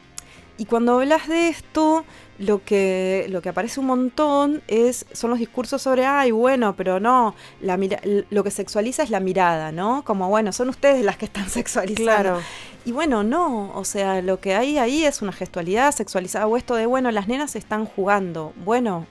[0.60, 2.04] y cuando hablas de esto,
[2.38, 7.00] lo que, lo que aparece un montón es, son los discursos sobre, ay, bueno, pero
[7.00, 10.04] no, la mira- lo que sexualiza es la mirada, ¿no?
[10.04, 12.04] Como, bueno, son ustedes las que están sexualizando.
[12.04, 12.40] Claro.
[12.84, 16.74] Y bueno, no, o sea, lo que hay ahí es una gestualidad sexualizada o esto
[16.74, 18.52] de, bueno, las nenas están jugando.
[18.64, 19.06] Bueno,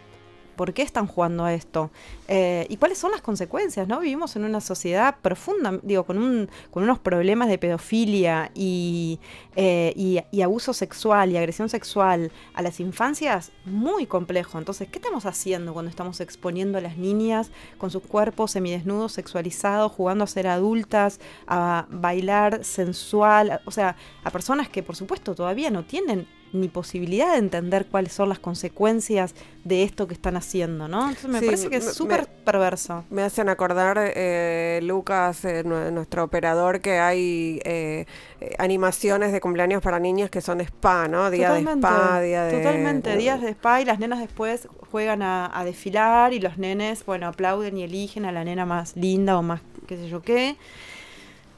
[0.59, 1.89] ¿por qué están jugando a esto?
[2.27, 3.87] Eh, ¿Y cuáles son las consecuencias?
[3.87, 4.01] ¿no?
[4.01, 9.21] Vivimos en una sociedad profunda, digo, con, un, con unos problemas de pedofilia y,
[9.55, 14.57] eh, y, y abuso sexual y agresión sexual a las infancias muy complejo.
[14.57, 19.93] Entonces, ¿qué estamos haciendo cuando estamos exponiendo a las niñas con sus cuerpos semidesnudos, sexualizados,
[19.93, 23.61] jugando a ser adultas, a bailar sensual?
[23.63, 23.95] O sea,
[24.25, 28.39] a personas que por supuesto todavía no tienen ni posibilidad de entender cuáles son las
[28.39, 31.09] consecuencias de esto que están haciendo, ¿no?
[31.09, 33.03] Entonces me Sí, parece que es súper perverso.
[33.09, 38.05] Me hacen acordar, eh, Lucas, eh, nue- nuestro operador, que hay eh,
[38.41, 41.29] eh, animaciones de cumpleaños para niñas que son spa, ¿no?
[41.29, 42.57] Día de spa, día de...
[42.57, 47.05] Totalmente, días de spa y las nenas después juegan a, a desfilar y los nenes,
[47.05, 50.55] bueno, aplauden y eligen a la nena más linda o más qué sé yo qué.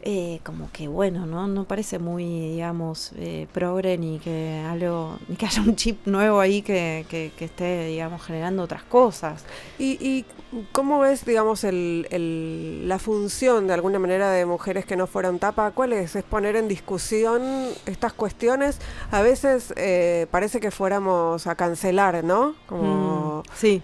[0.03, 1.45] Eh, como que bueno, ¿no?
[1.47, 6.39] No parece muy, digamos, eh, progre ni que algo, ni que haya un chip nuevo
[6.39, 9.43] ahí que, que- que esté, digamos, generando otras cosas.
[9.77, 10.25] ¿Y, y
[10.71, 15.37] cómo ves, digamos, el, el- la función de alguna manera de mujeres que no fueron
[15.37, 15.69] tapa?
[15.69, 16.15] ¿Cuál es?
[16.15, 17.43] ¿Es poner en discusión
[17.85, 18.79] estas cuestiones?
[19.11, 22.55] A veces eh, parece que fuéramos a cancelar, ¿no?
[22.65, 23.43] Como...
[23.45, 23.81] Mm, sí.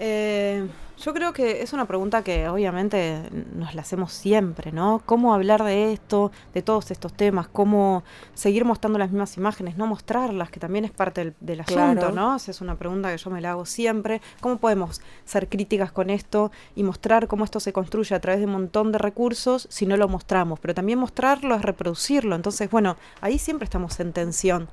[0.00, 0.66] Eh,
[1.04, 3.20] yo creo que es una pregunta que obviamente
[3.54, 5.02] nos la hacemos siempre, ¿no?
[5.04, 7.46] ¿Cómo hablar de esto, de todos estos temas?
[7.46, 9.76] ¿Cómo seguir mostrando las mismas imágenes?
[9.76, 12.12] No mostrarlas, que también es parte del, del asunto, Claro.
[12.12, 12.36] ¿no?
[12.36, 14.22] O sea, es una pregunta que yo me la hago siempre.
[14.40, 18.46] ¿Cómo podemos ser críticas con esto y mostrar cómo esto se construye a través de
[18.46, 20.58] un montón de recursos si no lo mostramos?
[20.58, 22.34] Pero también mostrarlo es reproducirlo.
[22.34, 24.68] Entonces, bueno, ahí siempre estamos en tensión.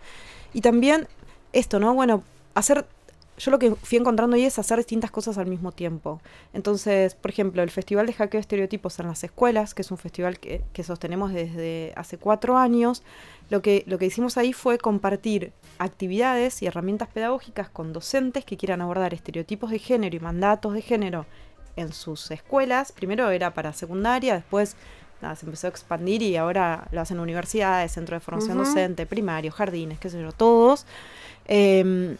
[0.53, 1.09] Y también
[1.51, 1.93] esto, ¿no?
[1.93, 2.23] Bueno,
[2.55, 2.85] hacer
[3.41, 6.21] yo lo que fui encontrando ahí es hacer distintas cosas al mismo tiempo.
[6.53, 9.97] Entonces, por ejemplo, el Festival de Hackeo de Estereotipos en las Escuelas, que es un
[9.97, 13.01] festival que, que sostenemos desde hace cuatro años,
[13.49, 18.57] lo que, lo que hicimos ahí fue compartir actividades y herramientas pedagógicas con docentes que
[18.57, 21.25] quieran abordar estereotipos de género y mandatos de género
[21.75, 22.91] en sus escuelas.
[22.91, 24.75] Primero era para secundaria, después
[25.19, 29.55] nada, se empezó a expandir y ahora lo hacen universidades, centro de formación docente, primarios,
[29.55, 30.85] jardines, qué sé yo, todos.
[31.45, 32.17] Em,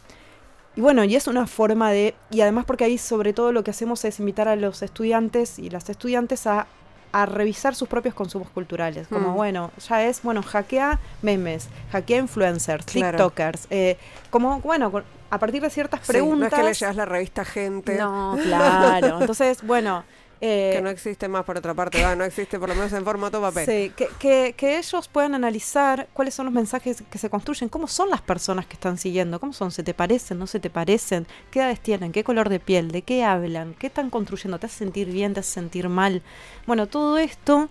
[0.76, 3.72] y bueno, y es una forma de, y además porque ahí sobre todo lo que
[3.72, 6.68] hacemos es invitar a los estudiantes y las estudiantes a,
[7.14, 9.08] a revisar sus propios consumos culturales.
[9.10, 9.36] Como Mm.
[9.36, 13.18] bueno, ya es, bueno, hackea memes, hackea influencers, Claro.
[13.18, 13.98] TikTokers, eh,
[14.30, 14.92] como, bueno,
[15.30, 16.40] a partir de ciertas Sí, preguntas.
[16.52, 19.20] no es que le llevas la revista Gente, No, claro.
[19.20, 20.04] Entonces, bueno.
[20.42, 23.04] Eh, que no existe más por otra parte, va, no existe por lo menos en
[23.06, 23.66] formato papel.
[23.66, 27.88] Sí, que, que- que ellos puedan analizar cuáles son los mensajes que se construyen, cómo
[27.88, 31.28] son las personas que están siguiendo, cómo son, se te parecen, no se te parecen,
[31.52, 34.80] qué edades tienen, qué color de piel, de qué hablan, qué están construyendo, te hace
[34.80, 36.22] sentir bien, te hace sentir mal.
[36.66, 37.70] Bueno, todo esto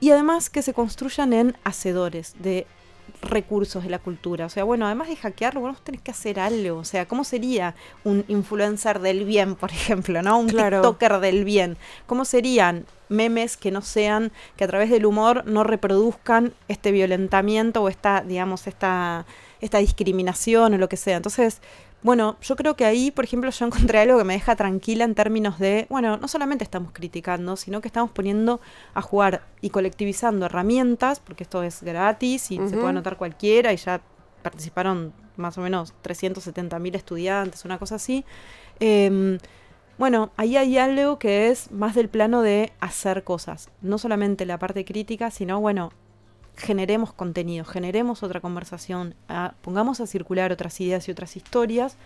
[0.00, 2.66] y además que se construyan en hacedores de
[3.22, 4.46] recursos de la cultura.
[4.46, 6.78] O sea, bueno, además de hackearlo, vos tenés que hacer algo.
[6.78, 10.38] O sea, ¿cómo sería un influencer del bien, por ejemplo, ¿no?
[10.38, 10.78] Un Claro.
[10.80, 11.76] TikToker del bien.
[12.06, 17.82] ¿Cómo serían memes que no sean, que a través del humor no reproduzcan este violentamiento
[17.82, 19.24] o esta, digamos, esta,
[19.60, 21.16] esta discriminación o lo que sea?
[21.16, 21.60] Entonces,
[22.02, 25.14] bueno, yo creo que ahí, por ejemplo, yo encontré algo que me deja tranquila en
[25.14, 28.60] términos de, bueno, no solamente estamos criticando, sino que estamos poniendo
[28.94, 33.76] a jugar y colectivizando herramientas, porque esto es gratis y se puede anotar cualquiera y
[33.76, 34.00] ya
[34.42, 38.24] participaron más o menos 370 mil estudiantes, una cosa así.
[38.80, 39.38] Em,
[39.98, 44.58] bueno, ahí hay algo que es más del plano de hacer cosas, no solamente la
[44.58, 45.90] parte crítica, sino, bueno,
[46.58, 51.96] generemos contenido, generemos otra conversación, ah, pongamos a circular otras ideas y otras historias.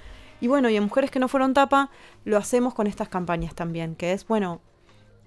[0.41, 1.91] Y bueno, y en Mujeres que no fueron tapa,
[2.25, 4.61] lo hacemos con estas campañas también, que es, bueno,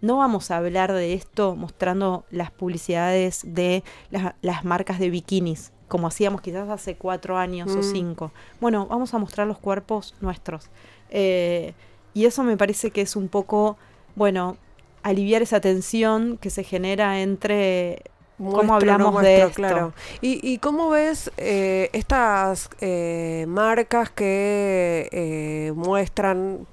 [0.02, 5.72] no vamos a hablar de esto mostrando las publicidades de la- las marcas de bikinis,
[5.88, 7.84] como hacíamos quizás hace cuatro años o Mm.
[7.84, 8.32] cinco.
[8.60, 10.70] Bueno, vamos a mostrar los cuerpos nuestros.
[11.10, 11.74] Eh,
[12.14, 13.78] y eso me parece que es un poco,
[14.16, 14.58] bueno,
[15.02, 18.02] aliviar esa tensión que se genera entre
[18.38, 19.54] Muestro, cómo no hablamos de esto.
[19.54, 19.94] Claro.
[20.22, 26.68] ¿Y, y cómo ves eh, estas eh, marcas que eh, muestran,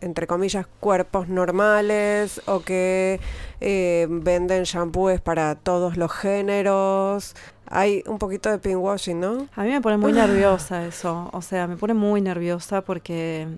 [0.00, 3.18] entre comillas, cuerpos normales o que
[3.60, 7.34] eh, venden shampoos para todos los géneros?
[7.66, 9.48] Hay un poquito de pinkwashing, ¿no?
[9.56, 13.48] A mí me pone muy nerviosa eso, o sea, me pone muy nerviosa porque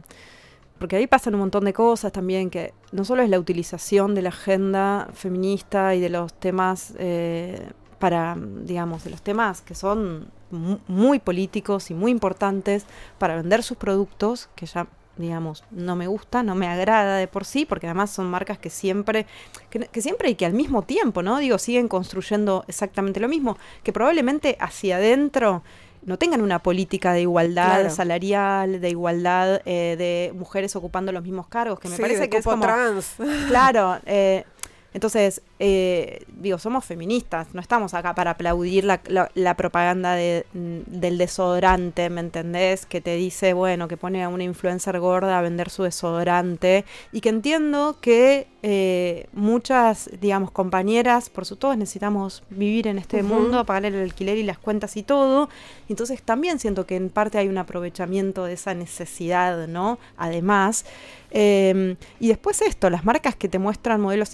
[0.85, 4.21] porque ahí pasan un montón de cosas también que no solo es la utilización de
[4.21, 10.27] la agenda feminista y de los temas eh, para, digamos, de los temas que son
[10.51, 12.85] mu- muy políticos y muy importantes
[13.19, 17.47] para vender sus productos, que ya digamos, no me gusta, no me agrada de por
[17.47, 19.25] sí, porque además son marcas que siempre,
[19.71, 21.39] que, que siempre y que al mismo tiempo, ¿no?
[21.39, 25.63] Digo, siguen construyendo exactamente lo mismo, que probablemente hacia adentro
[26.07, 27.91] no tengan una política de igualdad Claro.
[27.91, 32.39] salarial, de igualdad eh, de mujeres ocupando los mismos cargos, que me Sí, parece que
[32.39, 32.63] es como...
[32.63, 33.15] trans.
[33.49, 34.45] Claro, eh,
[34.95, 40.47] entonces, eh, digo, somos feministas, no estamos acá para aplaudir la, la- la propaganda de-
[40.55, 42.87] mm, del desodorante, ¿me entendés?
[42.87, 47.21] Que te dice, bueno, que pone a una influencer gorda a vender su desodorante y
[47.21, 53.67] que entiendo que eh, muchas, digamos, compañeras, por su todos necesitamos vivir en este mundo,
[53.67, 55.51] pagar el alquiler y las cuentas y todo.
[55.91, 59.99] Entonces también siento que en parte hay un aprovechamiento de esa necesidad, ¿no?
[60.17, 60.87] Además.
[61.31, 64.31] Em, y después esto, las marcas que te muestran modelos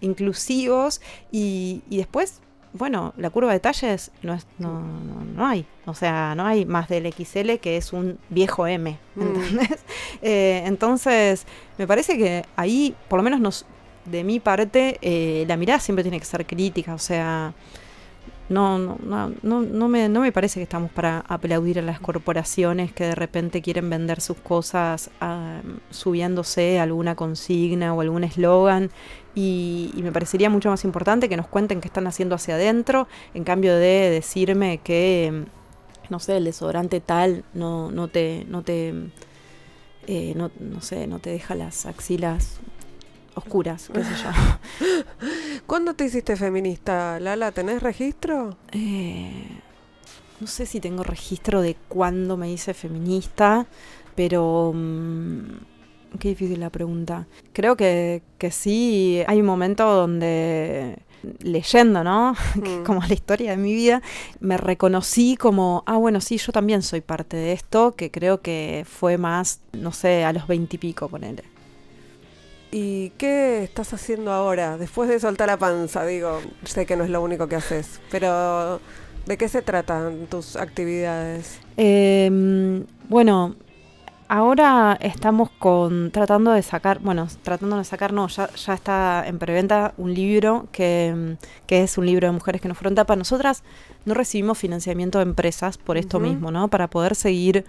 [0.00, 2.40] inclusivos y, y después
[2.76, 4.82] bueno, la curva de talles no, es, no,
[5.34, 5.66] no, hay.
[5.86, 8.98] O sea, no hay más del XL que es un viejo M.
[9.14, 9.22] Mm.
[9.22, 9.78] ¿Entendés?
[10.22, 13.66] Eh, entonces, me parece que ahí, por lo menos nos,
[14.06, 16.94] de mi parte, eh, la mirada siempre tiene que ser crítica.
[16.94, 17.52] O sea,
[18.48, 18.96] no, no,
[19.42, 23.14] no, no, me, no me parece que estamos para aplaudir a las corporaciones que de
[23.14, 25.10] repente quieren vender sus cosas
[25.90, 28.90] subiéndose alguna consigna o algún eslogan
[29.34, 33.44] y, me parecería mucho más importante que nos cuenten qué están haciendo hacia adentro, en
[33.44, 35.44] cambio de decirme que,
[36.08, 38.94] no sé, el desodorante tal no, no te, no te,
[40.06, 42.60] eh, no, no sé, no te deja las axilas
[43.36, 44.30] oscuras, qué sé yo.
[45.66, 47.52] ¿Cuándo te hiciste feminista, Lala?
[47.52, 48.56] ¿Tenés registro?
[48.72, 49.60] Eh,
[50.40, 53.66] no sé si tengo registro de cuándo me hice feminista,
[54.14, 54.72] pero...
[54.74, 55.42] Mm,
[56.18, 57.26] Qué difícil la pregunta.
[57.52, 60.98] Creo que, que sí, hay un momento donde
[61.40, 62.34] leyendo, ¿no?
[62.56, 62.84] Mm.
[62.84, 64.00] como la historia de mi vida,
[64.40, 68.86] me reconocí como, ah, bueno, sí, yo también soy parte de esto, que creo que
[68.88, 71.42] fue más, no sé, a los veintipico, ponele.
[72.70, 74.76] ¿Y qué estás haciendo ahora?
[74.76, 78.80] Después de soltar la panza, digo, sé que no es lo único que haces, pero
[79.26, 81.60] ¿de qué se tratan tus actividades?
[81.76, 83.56] Eh, bueno,
[84.28, 89.38] Ahora estamos con tratando de sacar, bueno, tratando de sacar, no, ya, ya está en
[89.38, 91.36] preventa un libro que,
[91.68, 93.14] que, es un libro de mujeres que nos fueron tapa.
[93.14, 93.62] Nosotras
[94.04, 96.66] no recibimos financiamiento de empresas por esto mismo, ¿no?
[96.66, 97.64] Para poder seguir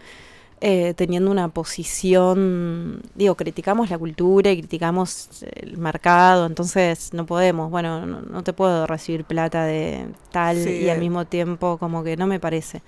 [0.59, 7.69] eh, teniendo una posición, digo, criticamos la cultura y criticamos el mercado, entonces no podemos,
[7.69, 12.27] bueno, no, te puedo recibir plata de tal y al mismo tiempo como que no
[12.27, 12.81] me parece.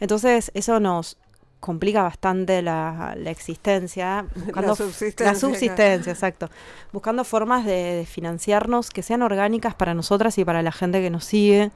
[0.00, 1.16] Entonces eso nos,
[1.64, 4.26] complica bastante la, existencia.
[4.34, 5.32] Buscando la subsistencia.
[5.32, 6.50] La subsistencia, exacto.
[6.92, 11.24] Buscando formas de, financiarnos que sean orgánicas para nosotras y para la gente que nos
[11.24, 11.70] sigue.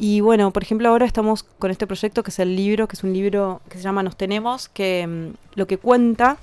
[0.00, 3.02] Y bueno, por ejemplo, ahora estamos con este proyecto que es el libro, que es
[3.02, 6.38] un libro que se llama Nos Tenemos, que mm, lo que cuenta,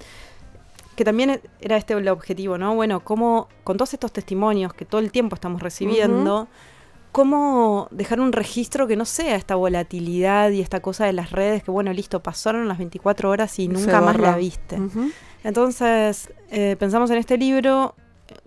[0.97, 2.75] que también era este el objetivo, ¿no?
[2.75, 6.49] Bueno, cómo con todos estos testimonios que todo el tiempo estamos recibiendo,
[7.13, 11.63] cómo dejar un registro que no sea esta volatilidad y esta cosa de las redes
[11.63, 14.77] que, bueno, listo, pasaron las 24 horas y nunca más la viste.
[15.45, 17.95] Entonces, eh, pensamos en este libro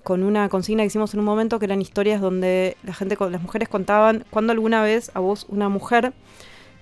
[0.03, 3.43] con una consigna que hicimos en un momento que eran historias donde la gente, las
[3.43, 6.13] mujeres contaban cuando alguna vez a vos una mujer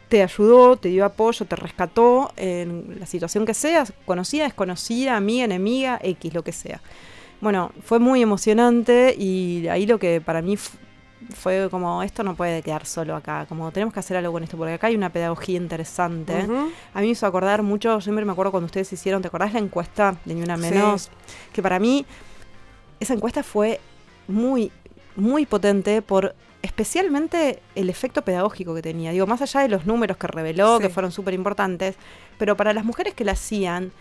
[0.08, 5.44] te ayudó, te dio apoyo, te rescató en la situación que sea, conocida, desconocida, amiga,
[5.44, 6.80] enemiga, X, lo que sea.
[7.40, 10.56] Bueno, fue muy emocionante y ahí lo que para mí
[11.34, 14.56] fue como, esto no puede quedar solo acá, como tenemos que hacer algo con esto,
[14.56, 16.34] porque acá hay una pedagogía interesante.
[16.94, 19.52] A mí me hizo acordar mucho, yo siempre me acuerdo cuando ustedes hicieron, ¿te acordás
[19.52, 21.10] la encuesta de Ni Una Menos?
[21.52, 22.06] Que para mí
[23.00, 23.80] esa encuesta fue
[24.28, 24.72] muy,
[25.16, 29.12] muy potente por especialmente el efecto pedagógico que tenía.
[29.12, 31.96] Digo, más allá de los números que reveló, que fueron súper importantes,
[32.38, 33.92] pero para las mujeres que la hacían,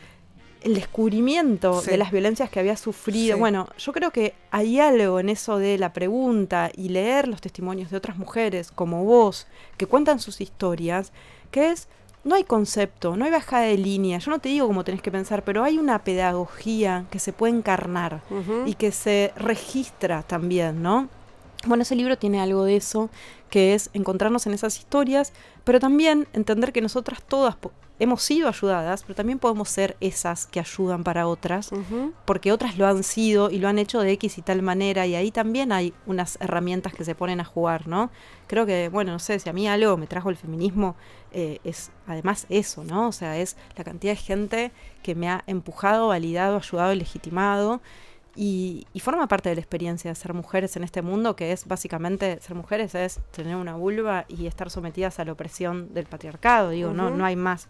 [0.65, 3.37] el descubrimiento de las violencias que había sufrido.
[3.37, 7.91] Bueno, yo creo que hay algo en eso de la pregunta y leer los testimonios
[7.91, 9.45] de otras mujeres como vos,
[9.77, 11.11] que cuentan sus historias,
[11.51, 11.87] que es,
[12.25, 14.17] no hay concepto, no hay bajada de línea.
[14.17, 17.55] Yo no te digo cómo tenés que pensar, pero hay una pedagogía que se puede
[17.55, 18.21] encarnar
[18.65, 21.07] y que se registra también, ¿no?
[21.67, 23.09] Bueno, ese libro tiene algo de eso,
[23.49, 27.55] que es encontrarnos en esas historias, pero también entender que nosotras todas
[27.99, 31.71] hemos sido ayudadas, pero también podemos ser esas que ayudan para otras,
[32.25, 35.15] porque otras lo han sido y lo han hecho de X y tal manera, y
[35.15, 38.09] ahí también hay unas herramientas que se ponen a jugar, ¿no?
[38.47, 40.95] Creo que, bueno, no sé, si a mí algo me trajo el feminismo,
[41.31, 43.07] eh, es además eso, ¿no?
[43.07, 44.71] O sea, es la cantidad de gente
[45.03, 47.81] que me ha empujado, validado, ayudado y legitimado.
[48.35, 52.39] Y, forma parte de la experiencia de ser mujeres en este mundo, que es básicamente
[52.41, 56.71] ser mujeres es tener una vulva y estar sometidas a la opresión del patriarcado.
[56.71, 57.69] Digo, no, no hay más,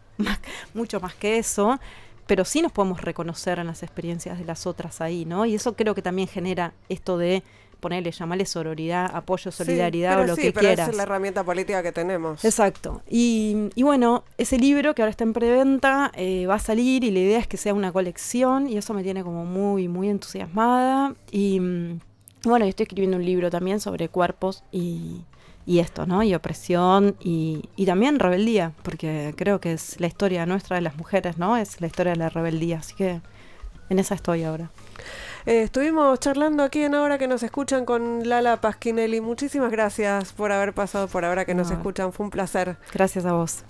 [0.74, 1.80] mucho más que eso,
[2.26, 5.46] pero sí nos podemos reconocer en las experiencias de las otras ahí, ¿no?
[5.46, 7.44] Y eso creo que también genera esto de
[7.86, 10.90] ponerle, llamarle sororidad, apoyo, solidaridad o lo que pero quieras.
[10.90, 12.44] es la herramienta política que tenemos.
[12.44, 13.04] Exacto.
[13.08, 17.20] Y, bueno, ese libro que ahora está en preventa eh, va a salir y la
[17.20, 21.14] idea es que sea una colección y eso me tiene como muy, muy entusiasmada.
[21.30, 22.00] Y mm,
[22.46, 25.22] bueno, yo estoy escribiendo un libro también sobre cuerpos y,
[25.68, 26.24] y esto, ¿no?
[26.24, 30.98] Y opresión y, y, también rebeldía, porque creo que es la historia nuestra de las
[30.98, 31.56] mujeres, ¿no?
[31.56, 33.22] Es la historia de la rebeldía, así que
[33.90, 34.72] en esa estoy ahora.
[35.46, 39.22] Eh, estuvimos charlando aquí en Ahora que nos escuchan con Lala Pasquinelli.
[39.22, 41.76] Muchísimas gracias por haber pasado por Ahora que nos No.
[41.78, 42.12] escuchan.
[42.14, 42.78] Fue un placer.
[42.94, 43.64] Gracias a vos.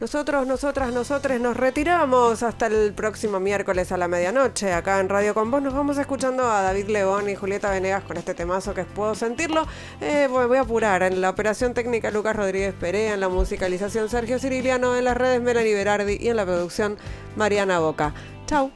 [0.00, 4.72] Nosotros, nosotras, nosotres nos retiramos hasta el próximo miércoles a la medianoche.
[4.72, 8.16] Acá en Radio Con Vos nos vamos escuchando a David León y Julieta Venegas con
[8.16, 9.64] este temazo que puedo sentirlo.
[10.00, 11.04] Eh, voy, voy a apurar.
[11.04, 15.40] En la operación técnica Lucas Rodríguez Perea, en la musicalización Sergio Ciriliano, en las redes
[15.40, 16.96] Melanie Berardi y en la producción
[17.36, 18.12] Mariana Boca.
[18.46, 18.72] Chau.